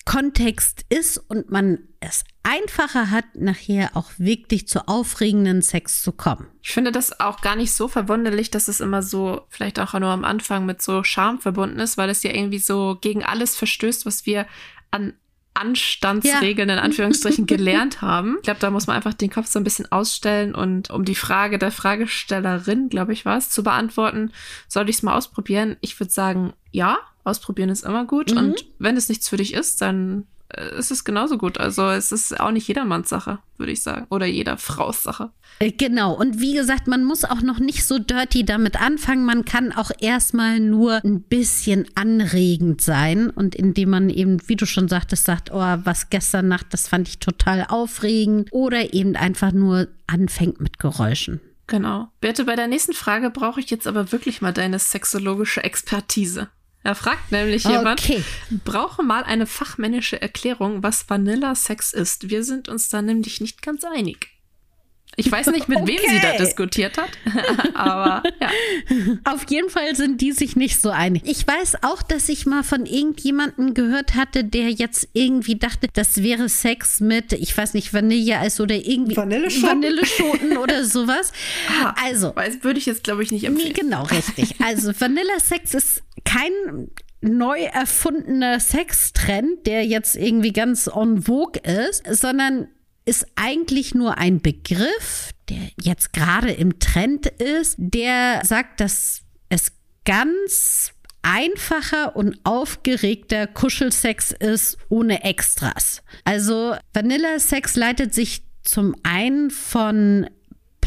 Kontext 0.07 0.85
ist 0.87 1.17
und 1.17 1.51
man 1.51 1.79
es 1.99 2.23
einfacher 2.41 3.11
hat, 3.11 3.25
nachher 3.35 3.91
auch 3.93 4.09
wirklich 4.17 4.65
zu 4.65 4.87
aufregenden 4.87 5.61
Sex 5.61 6.01
zu 6.01 6.13
kommen. 6.13 6.47
Ich 6.63 6.71
finde 6.71 6.93
das 6.93 7.19
auch 7.19 7.41
gar 7.41 7.57
nicht 7.57 7.73
so 7.73 7.89
verwunderlich, 7.89 8.49
dass 8.49 8.69
es 8.69 8.79
immer 8.79 9.03
so, 9.03 9.41
vielleicht 9.49 9.81
auch 9.81 9.91
nur 9.99 10.09
am 10.09 10.23
Anfang 10.23 10.65
mit 10.65 10.81
so 10.81 11.03
Charme 11.03 11.39
verbunden 11.39 11.79
ist, 11.79 11.97
weil 11.97 12.09
es 12.09 12.23
ja 12.23 12.33
irgendwie 12.33 12.59
so 12.59 12.97
gegen 13.01 13.21
alles 13.21 13.57
verstößt, 13.57 14.05
was 14.05 14.25
wir 14.25 14.47
an 14.91 15.13
Anstandsregeln 15.59 16.69
ja. 16.69 16.75
in 16.75 16.81
Anführungsstrichen 16.81 17.45
gelernt 17.47 18.01
haben. 18.01 18.35
Ich 18.37 18.43
glaube, 18.43 18.59
da 18.59 18.71
muss 18.71 18.87
man 18.87 18.95
einfach 18.95 19.13
den 19.13 19.29
Kopf 19.29 19.47
so 19.47 19.59
ein 19.59 19.63
bisschen 19.63 19.91
ausstellen 19.91 20.55
und 20.55 20.89
um 20.89 21.05
die 21.05 21.15
Frage 21.15 21.57
der 21.57 21.71
Fragestellerin, 21.71 22.89
glaube 22.89 23.13
ich, 23.13 23.25
war 23.25 23.37
es, 23.37 23.49
zu 23.49 23.63
beantworten, 23.63 24.31
soll 24.67 24.89
ich 24.89 24.97
es 24.97 25.03
mal 25.03 25.15
ausprobieren? 25.15 25.77
Ich 25.81 25.99
würde 25.99 26.11
sagen, 26.11 26.53
ja, 26.71 26.99
Ausprobieren 27.27 27.67
ist 27.67 27.83
immer 27.83 28.05
gut. 28.05 28.31
Mhm. 28.31 28.37
Und 28.37 28.65
wenn 28.79 28.95
es 28.95 29.09
nichts 29.09 29.27
für 29.27 29.35
dich 29.35 29.53
ist, 29.53 29.81
dann 29.81 30.25
äh, 30.49 30.77
ist 30.77 30.91
es 30.91 31.03
genauso 31.03 31.37
gut. 31.37 31.57
Also 31.57 31.89
es 31.89 32.11
ist 32.11 32.39
auch 32.39 32.51
nicht 32.51 32.67
jedermanns 32.67 33.09
Sache, 33.09 33.39
würde 33.57 33.71
ich 33.71 33.83
sagen. 33.83 34.07
Oder 34.09 34.25
jeder 34.25 34.57
Fraus 34.57 35.03
Sache. 35.03 35.31
Äh, 35.59 35.71
genau. 35.71 36.13
Und 36.13 36.39
wie 36.39 36.53
gesagt, 36.53 36.87
man 36.87 37.03
muss 37.03 37.25
auch 37.25 37.41
noch 37.41 37.59
nicht 37.59 37.85
so 37.85 37.99
dirty 37.99 38.45
damit 38.45 38.81
anfangen. 38.81 39.25
Man 39.25 39.45
kann 39.45 39.73
auch 39.73 39.91
erstmal 39.99 40.59
nur 40.59 41.03
ein 41.03 41.21
bisschen 41.21 41.87
anregend 41.95 42.81
sein. 42.81 43.29
Und 43.29 43.55
indem 43.55 43.89
man 43.89 44.09
eben, 44.09 44.41
wie 44.47 44.55
du 44.55 44.65
schon 44.65 44.87
sagtest, 44.87 45.25
sagt, 45.25 45.51
oh, 45.51 45.77
was 45.83 46.09
gestern 46.09 46.47
Nacht, 46.47 46.67
das 46.71 46.87
fand 46.87 47.07
ich 47.07 47.19
total 47.19 47.65
aufregend. 47.67 48.49
Oder 48.51 48.93
eben 48.93 49.15
einfach 49.15 49.51
nur 49.51 49.87
anfängt 50.07 50.61
mit 50.61 50.79
Geräuschen. 50.79 51.41
Genau. 51.67 52.07
Birte, 52.21 52.45
bei 52.45 52.55
der 52.55 52.67
nächsten 52.67 52.93
Frage 52.93 53.29
brauche 53.29 53.59
ich 53.59 53.69
jetzt 53.69 53.87
aber 53.87 54.13
wirklich 54.13 54.41
mal 54.41 54.53
deine 54.53 54.79
sexologische 54.79 55.63
Expertise. 55.65 56.47
Er 56.87 56.95
fragt 56.95 57.33
nämlich 57.33 57.65
jemand, 57.65 57.99
okay. 57.99 58.23
brauche 58.63 59.03
mal 59.03 59.21
eine 59.25 59.45
fachmännische 59.45 60.21
Erklärung, 60.21 60.83
was 60.83 61.09
Vanilla-Sex 61.09 61.91
ist. 61.91 62.29
Wir 62.29 62.45
sind 62.45 62.69
uns 62.69 62.87
da 62.87 63.01
nämlich 63.01 63.41
nicht 63.41 63.61
ganz 63.61 63.83
einig. 63.83 64.29
Ich 65.15 65.31
weiß 65.31 65.47
nicht, 65.47 65.67
mit 65.67 65.79
okay. 65.79 65.97
wem 65.99 66.11
sie 66.11 66.19
da 66.21 66.37
diskutiert 66.37 66.97
hat, 66.99 67.09
aber 67.73 68.21
ja. 68.39 68.49
Auf 69.23 69.49
jeden 69.49 69.69
Fall 69.71 69.95
sind 69.95 70.21
die 70.21 70.31
sich 70.31 70.55
nicht 70.55 70.79
so 70.79 70.91
einig. 70.91 71.23
Ich 71.25 71.47
weiß 71.47 71.83
auch, 71.83 72.03
dass 72.03 72.29
ich 72.29 72.45
mal 72.45 72.63
von 72.63 72.85
irgendjemandem 72.85 73.73
gehört 73.73 74.13
hatte, 74.13 74.43
der 74.43 74.69
jetzt 74.69 75.09
irgendwie 75.13 75.55
dachte, 75.55 75.87
das 75.91 76.21
wäre 76.21 76.49
Sex 76.49 76.99
mit, 76.99 77.33
ich 77.33 77.57
weiß 77.57 77.73
nicht, 77.73 77.95
Vanilleeis 77.95 78.59
oder 78.59 78.75
irgendwie 78.75 79.17
Vanilleschoten, 79.17 79.67
Vanilleschoten 79.67 80.57
oder 80.57 80.83
sowas. 80.85 81.31
Ah, 81.81 81.95
also, 82.05 82.35
weiß 82.35 82.63
würde 82.63 82.77
ich 82.77 82.85
jetzt 82.85 83.03
glaube 83.03 83.23
ich 83.23 83.31
nicht 83.31 83.45
empfehlen. 83.45 83.73
Nee, 83.75 83.81
genau, 83.81 84.03
richtig. 84.03 84.55
Also 84.67 84.91
Vanilla-Sex 84.99 85.73
ist 85.73 86.03
kein 86.25 86.51
neu 87.21 87.59
erfundener 87.61 88.59
Sextrend, 88.59 89.65
der 89.65 89.85
jetzt 89.85 90.15
irgendwie 90.15 90.51
ganz 90.51 90.87
en 90.87 91.23
vogue 91.23 91.61
ist, 91.63 92.03
sondern 92.07 92.67
ist 93.07 93.25
eigentlich 93.35 93.95
nur 93.95 94.17
ein 94.17 94.41
Begriff, 94.41 95.31
der 95.49 95.69
jetzt 95.81 96.13
gerade 96.13 96.51
im 96.51 96.79
Trend 96.79 97.25
ist, 97.27 97.75
der 97.77 98.41
sagt, 98.43 98.81
dass 98.81 99.21
es 99.49 99.71
ganz 100.05 100.91
einfacher 101.21 102.15
und 102.15 102.39
aufgeregter 102.43 103.47
Kuschelsex 103.47 104.31
ist 104.31 104.77
ohne 104.89 105.23
Extras. 105.23 106.03
Also 106.25 106.75
Vanilla-Sex 106.93 107.75
leitet 107.75 108.13
sich 108.13 108.43
zum 108.63 108.95
einen 109.03 109.51
von 109.51 110.29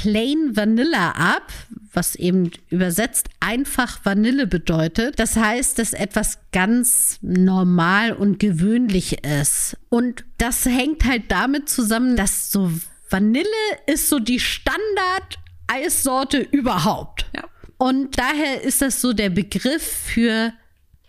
Plain 0.00 0.56
Vanilla 0.56 1.10
ab, 1.10 1.52
was 1.92 2.14
eben 2.14 2.52
übersetzt 2.70 3.28
einfach 3.38 4.02
Vanille 4.02 4.46
bedeutet. 4.46 5.18
Das 5.18 5.36
heißt, 5.36 5.78
dass 5.78 5.92
etwas 5.92 6.38
ganz 6.52 7.18
normal 7.20 8.14
und 8.14 8.38
gewöhnlich 8.38 9.22
ist. 9.22 9.76
Und 9.90 10.24
das 10.38 10.64
hängt 10.64 11.04
halt 11.04 11.30
damit 11.30 11.68
zusammen, 11.68 12.16
dass 12.16 12.50
so 12.50 12.72
Vanille 13.10 13.44
ist 13.86 14.08
so 14.08 14.20
die 14.20 14.40
Standard-Eissorte 14.40 16.38
überhaupt. 16.38 17.26
Ja. 17.36 17.44
Und 17.76 18.18
daher 18.18 18.62
ist 18.62 18.80
das 18.80 19.02
so 19.02 19.12
der 19.12 19.28
Begriff 19.28 19.82
für 19.82 20.54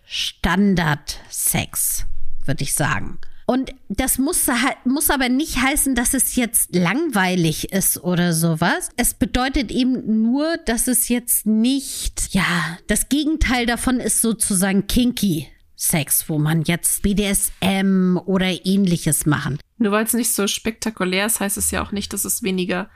Standard-Sex, 0.06 2.08
würde 2.44 2.64
ich 2.66 2.74
sagen. 2.74 3.20
Und 3.52 3.76
das 3.90 4.18
muss, 4.18 4.48
muss 4.86 5.10
aber 5.10 5.28
nicht 5.28 5.62
heißen, 5.62 5.94
dass 5.94 6.14
es 6.14 6.38
jetzt 6.38 6.74
langweilig 6.74 7.74
ist 7.74 8.02
oder 8.02 8.32
sowas. 8.32 8.88
Es 8.96 9.14
bedeutet 9.14 9.72
eben 9.72 10.22
nur, 10.22 10.56
dass 10.66 10.88
es 10.88 11.10
jetzt 11.10 11.46
nicht, 11.46 12.34
ja, 12.34 12.78
das 12.88 13.10
Gegenteil 13.10 13.66
davon 13.66 14.00
ist 14.00 14.22
sozusagen 14.22 14.88
kinky. 14.88 15.50
Sex, 15.76 16.30
wo 16.30 16.40
man 16.40 16.62
jetzt 16.62 17.02
BDSM 17.02 18.18
oder 18.26 18.66
ähnliches 18.66 19.26
machen. 19.26 19.60
Nur 19.78 19.92
weil 19.92 20.06
es 20.06 20.14
nicht 20.14 20.34
so 20.34 20.48
spektakulär 20.48 21.26
ist, 21.26 21.42
heißt 21.42 21.58
es 21.58 21.72
ja 21.72 21.84
auch 21.84 21.92
nicht, 21.92 22.14
dass 22.14 22.24
es 22.24 22.44
weniger 22.44 22.90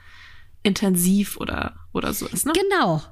intensiv 0.62 1.36
oder, 1.36 1.76
oder 1.92 2.14
so 2.14 2.26
ist, 2.28 2.46
ne? 2.46 2.54
Genau, 2.54 3.02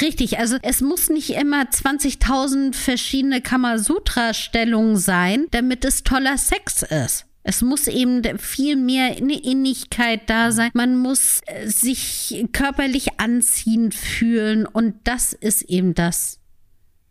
Richtig, 0.00 0.38
also 0.38 0.58
es 0.62 0.80
muss 0.80 1.08
nicht 1.08 1.30
immer 1.30 1.62
20.000 1.62 2.74
verschiedene 2.74 3.40
Kamasutra-Stellungen 3.40 4.96
sein, 4.96 5.46
damit 5.50 5.84
es 5.84 6.04
toller 6.04 6.38
Sex 6.38 6.82
ist. 6.82 7.26
Es 7.44 7.60
muss 7.60 7.88
eben 7.88 8.38
viel 8.38 8.76
mehr 8.76 9.16
eine 9.16 9.40
Innigkeit 9.40 10.30
da 10.30 10.52
sein. 10.52 10.70
Man 10.74 10.96
muss 10.96 11.40
äh, 11.46 11.66
sich 11.66 12.46
körperlich 12.52 13.18
anziehend 13.18 13.94
fühlen 13.94 14.64
und 14.66 14.94
das 15.04 15.32
ist 15.32 15.62
eben 15.62 15.94
das. 15.94 16.38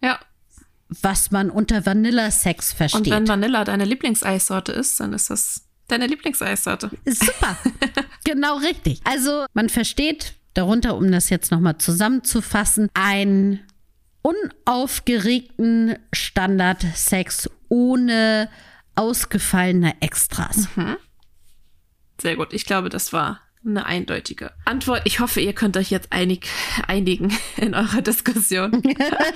Ja. 0.01 0.19
Was 0.87 1.31
man 1.31 1.49
unter 1.49 1.85
Vanilla-Sex 1.85 2.73
versteht. 2.73 3.07
Und 3.07 3.11
wenn 3.11 3.27
Vanilla 3.27 3.65
deine 3.65 3.85
Lieblingseissorte 3.85 4.71
ist, 4.71 4.99
dann 4.99 5.13
ist 5.13 5.29
das 5.29 5.65
deine 5.87 6.07
Lieblingseissorte. 6.07 6.91
Super. 7.05 7.57
genau 8.23 8.57
richtig. 8.57 9.01
Also 9.03 9.45
man 9.53 9.67
versteht 9.67 10.35
Darunter, 10.53 10.95
um 10.95 11.11
das 11.11 11.29
jetzt 11.29 11.51
nochmal 11.51 11.77
zusammenzufassen, 11.77 12.89
ein 12.93 13.61
unaufgeregten 14.21 15.97
Standardsex 16.13 17.49
ohne 17.69 18.49
ausgefallene 18.95 20.01
Extras. 20.01 20.67
Mhm. 20.75 20.97
Sehr 22.19 22.35
gut. 22.35 22.53
Ich 22.53 22.65
glaube, 22.65 22.89
das 22.89 23.13
war 23.13 23.39
eine 23.65 23.85
eindeutige 23.85 24.51
Antwort. 24.65 25.01
Ich 25.05 25.19
hoffe, 25.19 25.39
ihr 25.39 25.53
könnt 25.53 25.77
euch 25.77 25.91
jetzt 25.91 26.11
einig, 26.11 26.47
einigen 26.87 27.31
in 27.57 27.75
eurer 27.75 28.01
Diskussion. 28.01 28.81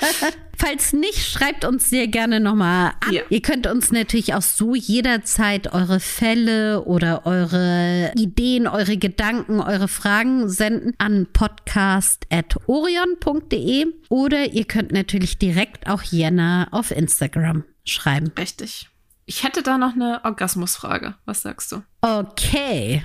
Falls 0.57 0.93
nicht, 0.93 1.29
schreibt 1.29 1.65
uns 1.65 1.89
sehr 1.89 2.07
gerne 2.07 2.39
nochmal 2.39 2.93
an. 3.05 3.13
Ja. 3.13 3.21
Ihr 3.29 3.41
könnt 3.41 3.67
uns 3.67 3.91
natürlich 3.91 4.33
auch 4.33 4.41
so 4.41 4.73
jederzeit 4.73 5.73
eure 5.73 5.99
Fälle 5.99 6.85
oder 6.85 7.25
eure 7.25 8.13
Ideen, 8.15 8.67
eure 8.67 8.97
Gedanken, 8.97 9.59
eure 9.59 9.87
Fragen 9.87 10.49
senden 10.49 10.93
an 10.97 11.27
podcast.orion.de 11.31 13.85
oder 14.09 14.53
ihr 14.53 14.65
könnt 14.65 14.91
natürlich 14.91 15.37
direkt 15.37 15.87
auch 15.87 16.01
Jena 16.01 16.67
auf 16.71 16.91
Instagram 16.91 17.63
schreiben. 17.83 18.31
Richtig. 18.37 18.89
Ich 19.27 19.43
hätte 19.43 19.63
da 19.63 19.77
noch 19.77 19.93
eine 19.93 20.23
Orgasmusfrage. 20.23 21.15
Was 21.25 21.41
sagst 21.41 21.71
du? 21.71 21.81
Okay. 22.01 23.01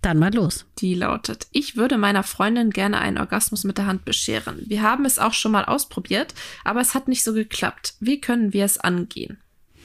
Dann 0.00 0.18
mal 0.18 0.32
los. 0.32 0.64
Die 0.78 0.94
lautet, 0.94 1.48
ich 1.50 1.76
würde 1.76 1.98
meiner 1.98 2.22
Freundin 2.22 2.70
gerne 2.70 2.98
einen 2.98 3.18
Orgasmus 3.18 3.64
mit 3.64 3.78
der 3.78 3.86
Hand 3.86 4.04
bescheren. 4.04 4.62
Wir 4.66 4.82
haben 4.82 5.04
es 5.04 5.18
auch 5.18 5.32
schon 5.32 5.52
mal 5.52 5.64
ausprobiert, 5.64 6.34
aber 6.64 6.80
es 6.80 6.94
hat 6.94 7.08
nicht 7.08 7.24
so 7.24 7.32
geklappt. 7.32 7.94
Wie 7.98 8.20
können 8.20 8.52
wir 8.52 8.64
es 8.64 8.78
angehen? 8.78 9.38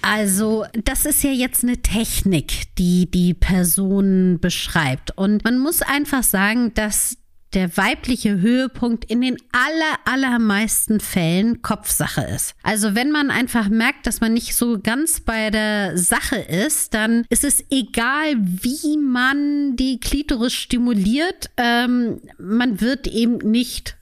Also, 0.03 0.65
das 0.83 1.05
ist 1.05 1.23
ja 1.23 1.31
jetzt 1.31 1.63
eine 1.63 1.77
Technik, 1.77 2.75
die 2.77 3.09
die 3.09 3.33
Person 3.33 4.37
beschreibt. 4.39 5.17
Und 5.17 5.45
man 5.45 5.57
muss 5.57 5.81
einfach 5.81 6.23
sagen, 6.23 6.73
dass 6.73 7.17
der 7.53 7.75
weibliche 7.77 8.39
Höhepunkt 8.39 9.05
in 9.05 9.21
den 9.21 9.37
aller, 9.51 9.99
allermeisten 10.05 10.99
Fällen 10.99 11.61
Kopfsache 11.61 12.21
ist. 12.21 12.55
Also 12.63 12.95
wenn 12.95 13.11
man 13.11 13.31
einfach 13.31 13.69
merkt, 13.69 14.07
dass 14.07 14.21
man 14.21 14.33
nicht 14.33 14.55
so 14.55 14.79
ganz 14.79 15.19
bei 15.19 15.49
der 15.49 15.97
Sache 15.97 16.37
ist, 16.37 16.93
dann 16.93 17.25
ist 17.29 17.43
es 17.43 17.63
egal, 17.69 18.35
wie 18.37 18.97
man 18.97 19.75
die 19.75 19.99
Klitoris 19.99 20.53
stimuliert, 20.53 21.51
ähm, 21.57 22.21
man 22.37 22.81
wird 22.81 23.07
eben 23.07 23.37
nicht 23.37 23.97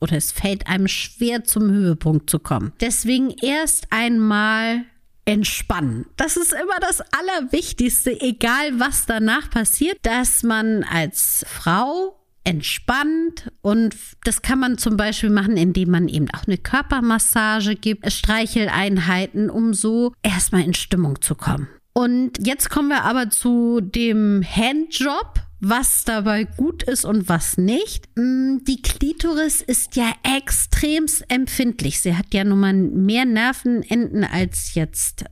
oder 0.00 0.16
es 0.16 0.30
fällt 0.32 0.68
einem 0.68 0.88
schwer 0.88 1.44
zum 1.44 1.70
Höhepunkt 1.70 2.30
zu 2.30 2.38
kommen. 2.38 2.72
Deswegen 2.80 3.30
erst 3.30 3.88
einmal 3.90 4.84
entspannen. 5.24 6.06
Das 6.16 6.36
ist 6.36 6.52
immer 6.52 6.78
das 6.80 7.02
Allerwichtigste, 7.12 8.18
egal 8.20 8.80
was 8.80 9.04
danach 9.06 9.50
passiert, 9.50 9.98
dass 10.02 10.42
man 10.42 10.84
als 10.84 11.44
Frau 11.46 12.17
entspannt 12.48 13.50
und 13.60 13.94
das 14.24 14.40
kann 14.40 14.58
man 14.58 14.78
zum 14.78 14.96
Beispiel 14.96 15.30
machen, 15.30 15.56
indem 15.56 15.90
man 15.90 16.08
eben 16.08 16.28
auch 16.30 16.46
eine 16.46 16.56
Körpermassage 16.56 17.76
gibt, 17.76 18.10
Streicheleinheiten, 18.10 19.50
um 19.50 19.74
so 19.74 20.12
erstmal 20.22 20.62
in 20.62 20.74
Stimmung 20.74 21.20
zu 21.20 21.34
kommen. 21.34 21.68
Und 21.92 22.46
jetzt 22.46 22.70
kommen 22.70 22.88
wir 22.88 23.04
aber 23.04 23.28
zu 23.28 23.80
dem 23.82 24.42
Handjob, 24.42 25.40
was 25.60 26.04
dabei 26.04 26.44
gut 26.44 26.84
ist 26.84 27.04
und 27.04 27.28
was 27.28 27.58
nicht. 27.58 28.08
Mm, 28.16 28.58
die 28.66 28.80
Klitoris 28.80 29.60
ist 29.60 29.96
ja 29.96 30.12
extremst 30.22 31.24
empfindlich. 31.28 32.00
Sie 32.00 32.16
hat 32.16 32.32
ja 32.32 32.44
nun 32.44 32.60
mal 32.60 32.72
mehr 32.72 33.24
Nervenenden 33.24 34.24
als 34.24 34.74
jetzt 34.74 35.24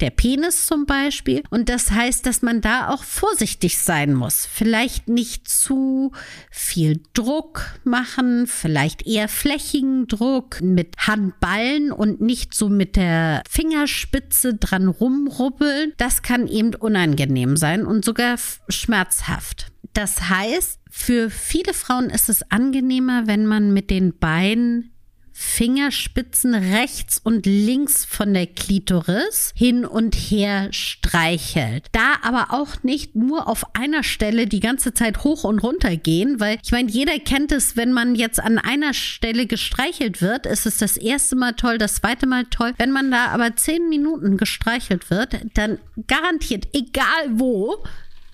der 0.00 0.10
Penis 0.10 0.66
zum 0.66 0.86
Beispiel. 0.86 1.42
Und 1.50 1.68
das 1.68 1.90
heißt, 1.90 2.26
dass 2.26 2.42
man 2.42 2.60
da 2.60 2.88
auch 2.88 3.04
vorsichtig 3.04 3.78
sein 3.78 4.14
muss. 4.14 4.46
Vielleicht 4.50 5.08
nicht 5.08 5.48
zu 5.48 6.12
viel 6.50 7.02
Druck 7.12 7.78
machen, 7.84 8.46
vielleicht 8.46 9.06
eher 9.06 9.28
flächigen 9.28 10.06
Druck 10.06 10.60
mit 10.60 10.96
Handballen 10.98 11.92
und 11.92 12.20
nicht 12.20 12.54
so 12.54 12.68
mit 12.68 12.96
der 12.96 13.42
Fingerspitze 13.48 14.54
dran 14.54 14.88
rumrubbeln. 14.88 15.92
Das 15.96 16.22
kann 16.22 16.48
eben 16.48 16.74
unangenehm 16.74 17.56
sein 17.56 17.86
und 17.86 18.04
sogar 18.04 18.36
schmerzhaft. 18.68 19.72
Das 19.92 20.28
heißt, 20.28 20.80
für 20.90 21.30
viele 21.30 21.74
Frauen 21.74 22.10
ist 22.10 22.28
es 22.28 22.50
angenehmer, 22.50 23.26
wenn 23.26 23.46
man 23.46 23.72
mit 23.72 23.90
den 23.90 24.18
Beinen 24.18 24.93
Fingerspitzen 25.36 26.54
rechts 26.54 27.20
und 27.22 27.44
links 27.44 28.04
von 28.04 28.32
der 28.32 28.46
Klitoris 28.46 29.52
hin 29.56 29.84
und 29.84 30.14
her 30.14 30.68
streichelt. 30.72 31.86
Da 31.90 32.14
aber 32.22 32.46
auch 32.50 32.84
nicht 32.84 33.16
nur 33.16 33.48
auf 33.48 33.74
einer 33.74 34.04
Stelle 34.04 34.46
die 34.46 34.60
ganze 34.60 34.94
Zeit 34.94 35.24
hoch 35.24 35.42
und 35.42 35.58
runter 35.58 35.96
gehen, 35.96 36.38
weil 36.38 36.58
ich 36.62 36.70
meine, 36.70 36.88
jeder 36.88 37.18
kennt 37.18 37.50
es, 37.50 37.76
wenn 37.76 37.92
man 37.92 38.14
jetzt 38.14 38.38
an 38.38 38.58
einer 38.58 38.94
Stelle 38.94 39.46
gestreichelt 39.46 40.22
wird, 40.22 40.46
ist 40.46 40.66
es 40.66 40.78
das 40.78 40.96
erste 40.96 41.34
Mal 41.34 41.54
toll, 41.54 41.78
das 41.78 41.96
zweite 41.96 42.26
Mal 42.26 42.44
toll. 42.44 42.72
Wenn 42.78 42.92
man 42.92 43.10
da 43.10 43.26
aber 43.26 43.56
zehn 43.56 43.88
Minuten 43.88 44.36
gestreichelt 44.36 45.10
wird, 45.10 45.36
dann 45.54 45.78
garantiert, 46.06 46.68
egal 46.72 47.30
wo, 47.30 47.84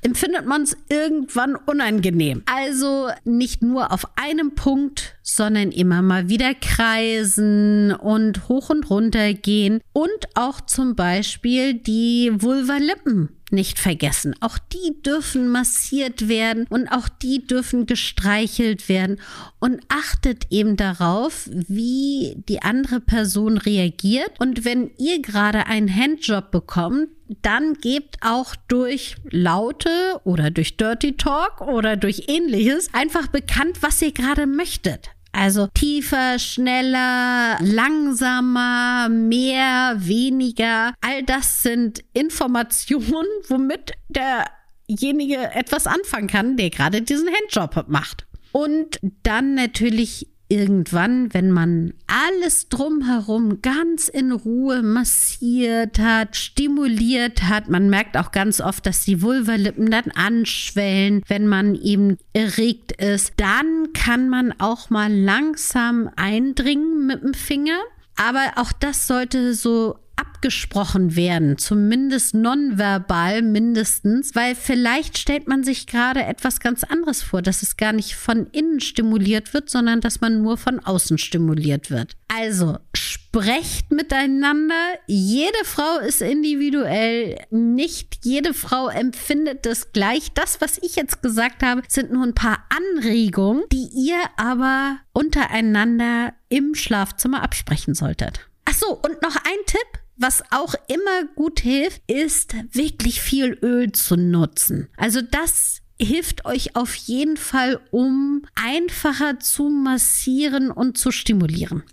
empfindet 0.02 0.46
man 0.46 0.62
es 0.62 0.76
irgendwann 0.88 1.56
unangenehm. 1.56 2.42
Also 2.46 3.10
nicht 3.24 3.62
nur 3.62 3.92
auf 3.92 4.06
einem 4.16 4.54
Punkt, 4.54 5.16
sondern 5.34 5.72
immer 5.72 6.02
mal 6.02 6.28
wieder 6.28 6.54
kreisen 6.54 7.92
und 7.92 8.48
hoch 8.48 8.70
und 8.70 8.90
runter 8.90 9.32
gehen 9.34 9.80
und 9.92 10.08
auch 10.34 10.60
zum 10.60 10.94
Beispiel 10.94 11.74
die 11.74 12.30
Vulvalippen 12.34 13.30
nicht 13.52 13.78
vergessen. 13.78 14.34
Auch 14.40 14.58
die 14.58 15.02
dürfen 15.02 15.48
massiert 15.48 16.28
werden 16.28 16.66
und 16.68 16.88
auch 16.88 17.08
die 17.08 17.46
dürfen 17.46 17.86
gestreichelt 17.86 18.88
werden. 18.88 19.20
Und 19.58 19.80
achtet 19.88 20.46
eben 20.50 20.76
darauf, 20.76 21.48
wie 21.50 22.36
die 22.48 22.62
andere 22.62 23.00
Person 23.00 23.58
reagiert. 23.58 24.30
Und 24.38 24.64
wenn 24.64 24.90
ihr 24.98 25.20
gerade 25.20 25.66
einen 25.66 25.94
Handjob 25.94 26.50
bekommt, 26.50 27.08
dann 27.42 27.74
gebt 27.74 28.16
auch 28.22 28.56
durch 28.68 29.16
Laute 29.30 30.20
oder 30.24 30.50
durch 30.50 30.76
Dirty 30.76 31.16
Talk 31.16 31.60
oder 31.60 31.96
durch 31.96 32.24
ähnliches 32.28 32.92
einfach 32.92 33.28
bekannt, 33.28 33.82
was 33.82 34.02
ihr 34.02 34.12
gerade 34.12 34.46
möchtet. 34.46 35.10
Also 35.32 35.68
tiefer, 35.68 36.38
schneller, 36.38 37.58
langsamer, 37.60 39.08
mehr, 39.08 39.96
weniger. 39.98 40.94
All 41.00 41.22
das 41.22 41.62
sind 41.62 42.02
Informationen, 42.12 43.28
womit 43.48 43.92
derjenige 44.08 45.36
etwas 45.54 45.86
anfangen 45.86 46.28
kann, 46.28 46.56
der 46.56 46.70
gerade 46.70 47.02
diesen 47.02 47.28
Handjob 47.28 47.88
macht. 47.88 48.26
Und 48.52 48.98
dann 49.22 49.54
natürlich 49.54 50.29
irgendwann, 50.50 51.32
wenn 51.32 51.50
man 51.50 51.94
alles 52.06 52.68
drumherum 52.68 53.62
ganz 53.62 54.08
in 54.08 54.32
Ruhe 54.32 54.82
massiert 54.82 55.98
hat, 55.98 56.36
stimuliert 56.36 57.44
hat, 57.44 57.68
man 57.68 57.88
merkt 57.88 58.16
auch 58.16 58.32
ganz 58.32 58.60
oft, 58.60 58.84
dass 58.84 59.04
die 59.04 59.22
Vulvalippen 59.22 59.90
dann 59.90 60.10
anschwellen, 60.14 61.22
wenn 61.28 61.46
man 61.46 61.76
eben 61.76 62.18
erregt 62.32 62.92
ist, 62.92 63.34
dann 63.36 63.92
kann 63.94 64.28
man 64.28 64.52
auch 64.58 64.90
mal 64.90 65.12
langsam 65.12 66.10
eindringen 66.16 67.06
mit 67.06 67.22
dem 67.22 67.34
Finger. 67.34 67.78
Aber 68.16 68.52
auch 68.56 68.72
das 68.72 69.06
sollte 69.06 69.54
so 69.54 69.96
abgesprochen 70.20 71.16
werden, 71.16 71.56
zumindest 71.56 72.34
nonverbal 72.34 73.42
mindestens, 73.42 74.34
weil 74.34 74.54
vielleicht 74.54 75.18
stellt 75.18 75.48
man 75.48 75.64
sich 75.64 75.86
gerade 75.86 76.22
etwas 76.22 76.60
ganz 76.60 76.84
anderes 76.84 77.22
vor, 77.22 77.40
dass 77.42 77.62
es 77.62 77.76
gar 77.76 77.92
nicht 77.92 78.14
von 78.14 78.46
innen 78.52 78.80
stimuliert 78.80 79.54
wird, 79.54 79.70
sondern 79.70 80.00
dass 80.00 80.20
man 80.20 80.42
nur 80.42 80.58
von 80.58 80.80
außen 80.80 81.18
stimuliert 81.18 81.90
wird. 81.90 82.16
Also 82.28 82.78
sprecht 82.94 83.90
miteinander. 83.92 84.74
Jede 85.06 85.64
Frau 85.64 85.98
ist 85.98 86.20
individuell. 86.20 87.38
Nicht 87.50 88.24
jede 88.24 88.54
Frau 88.54 88.88
empfindet 88.88 89.66
das 89.66 89.92
gleich. 89.92 90.32
Das, 90.32 90.60
was 90.60 90.78
ich 90.78 90.96
jetzt 90.96 91.22
gesagt 91.22 91.62
habe, 91.62 91.82
sind 91.88 92.12
nur 92.12 92.24
ein 92.24 92.34
paar 92.34 92.64
Anregungen, 92.68 93.64
die 93.72 93.88
ihr 93.94 94.20
aber 94.36 94.98
untereinander 95.12 96.34
im 96.48 96.74
Schlafzimmer 96.74 97.42
absprechen 97.42 97.94
solltet. 97.94 98.50
Ach 98.64 98.74
so, 98.74 98.92
und 98.94 99.22
noch 99.22 99.36
ein 99.36 99.66
Tipp. 99.66 99.99
Was 100.20 100.42
auch 100.50 100.74
immer 100.86 101.24
gut 101.34 101.60
hilft, 101.60 102.02
ist 102.06 102.54
wirklich 102.72 103.22
viel 103.22 103.58
Öl 103.62 103.90
zu 103.92 104.16
nutzen. 104.16 104.90
Also 104.98 105.22
das 105.22 105.80
hilft 105.98 106.44
euch 106.44 106.76
auf 106.76 106.94
jeden 106.94 107.38
Fall, 107.38 107.80
um 107.90 108.42
einfacher 108.54 109.40
zu 109.40 109.70
massieren 109.70 110.70
und 110.70 110.98
zu 110.98 111.10
stimulieren. 111.10 111.84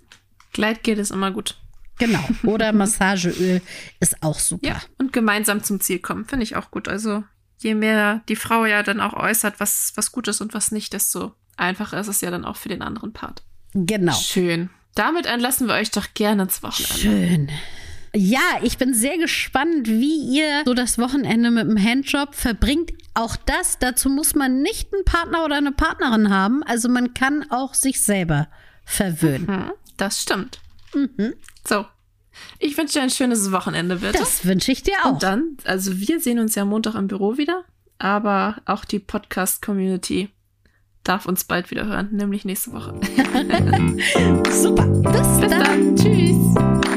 Gleitgel 0.51 0.99
ist 0.99 1.11
immer 1.11 1.31
gut. 1.31 1.55
Genau. 1.99 2.19
Oder 2.43 2.73
Massageöl 2.73 3.61
ist 4.01 4.21
auch 4.21 4.39
super. 4.39 4.67
Ja, 4.67 4.81
und 4.97 5.13
gemeinsam 5.13 5.63
zum 5.63 5.79
Ziel 5.79 5.99
kommen, 5.99 6.25
finde 6.25 6.43
ich 6.43 6.57
auch 6.57 6.69
gut. 6.69 6.89
Also 6.89 7.23
je 7.59 7.75
mehr 7.75 8.23
die 8.27 8.35
Frau 8.35 8.65
ja 8.65 8.83
dann 8.83 8.99
auch 8.99 9.13
äußert, 9.13 9.61
was, 9.61 9.93
was 9.95 10.11
gut 10.11 10.27
ist 10.27 10.41
und 10.41 10.53
was 10.53 10.71
nicht, 10.71 10.91
desto 10.91 11.31
einfacher 11.55 11.97
ist 11.97 12.09
es 12.09 12.19
ja 12.19 12.29
dann 12.29 12.43
auch 12.43 12.57
für 12.57 12.67
den 12.67 12.81
anderen 12.81 13.13
Part. 13.13 13.43
Genau. 13.73 14.13
Schön. 14.13 14.69
Damit 14.95 15.27
entlassen 15.27 15.67
wir 15.67 15.75
euch 15.75 15.91
doch 15.91 16.07
gerne 16.13 16.43
ins 16.43 16.61
Wochenende. 16.61 16.99
Schön. 16.99 17.51
Ja, 18.17 18.59
ich 18.63 18.79
bin 18.79 18.95
sehr 18.95 19.19
gespannt, 19.19 19.87
wie 19.87 20.17
ihr 20.35 20.63
so 20.65 20.73
das 20.73 20.97
Wochenende 20.97 21.51
mit 21.51 21.67
dem 21.67 21.77
Handjob 21.77 22.33
verbringt. 22.33 22.91
Auch 23.13 23.35
das, 23.35 23.77
dazu 23.77 24.09
muss 24.09 24.33
man 24.33 24.63
nicht 24.63 24.91
einen 24.91 25.05
Partner 25.05 25.45
oder 25.45 25.55
eine 25.55 25.71
Partnerin 25.71 26.31
haben. 26.31 26.63
Also 26.63 26.89
man 26.89 27.13
kann 27.13 27.45
auch 27.51 27.75
sich 27.75 28.01
selber 28.01 28.47
verwöhnen. 28.85 29.45
Mhm. 29.45 29.71
Das 29.97 30.23
stimmt. 30.23 30.59
Mhm. 30.95 31.35
So. 31.63 31.85
Ich 32.57 32.75
wünsche 32.75 32.93
dir 32.93 33.03
ein 33.03 33.11
schönes 33.11 33.51
Wochenende, 33.51 33.97
bitte. 33.97 34.17
Das 34.17 34.45
wünsche 34.45 34.71
ich 34.71 34.81
dir 34.81 34.95
auch. 35.03 35.13
Und 35.13 35.23
dann, 35.23 35.57
also 35.65 35.99
wir 35.99 36.19
sehen 36.19 36.39
uns 36.39 36.55
ja 36.55 36.65
Montag 36.65 36.95
im 36.95 37.07
Büro 37.07 37.37
wieder, 37.37 37.65
aber 37.99 38.57
auch 38.65 38.83
die 38.83 38.99
Podcast-Community 38.99 40.29
darf 41.03 41.27
uns 41.27 41.43
bald 41.43 41.69
wieder 41.69 41.85
hören, 41.85 42.09
nämlich 42.11 42.45
nächste 42.45 42.73
Woche. 42.73 42.99
Super. 44.51 44.87
Bis, 44.87 45.39
Bis 45.39 45.49
dann. 45.49 45.63
dann. 45.63 45.95
Tschüss. 45.95 46.96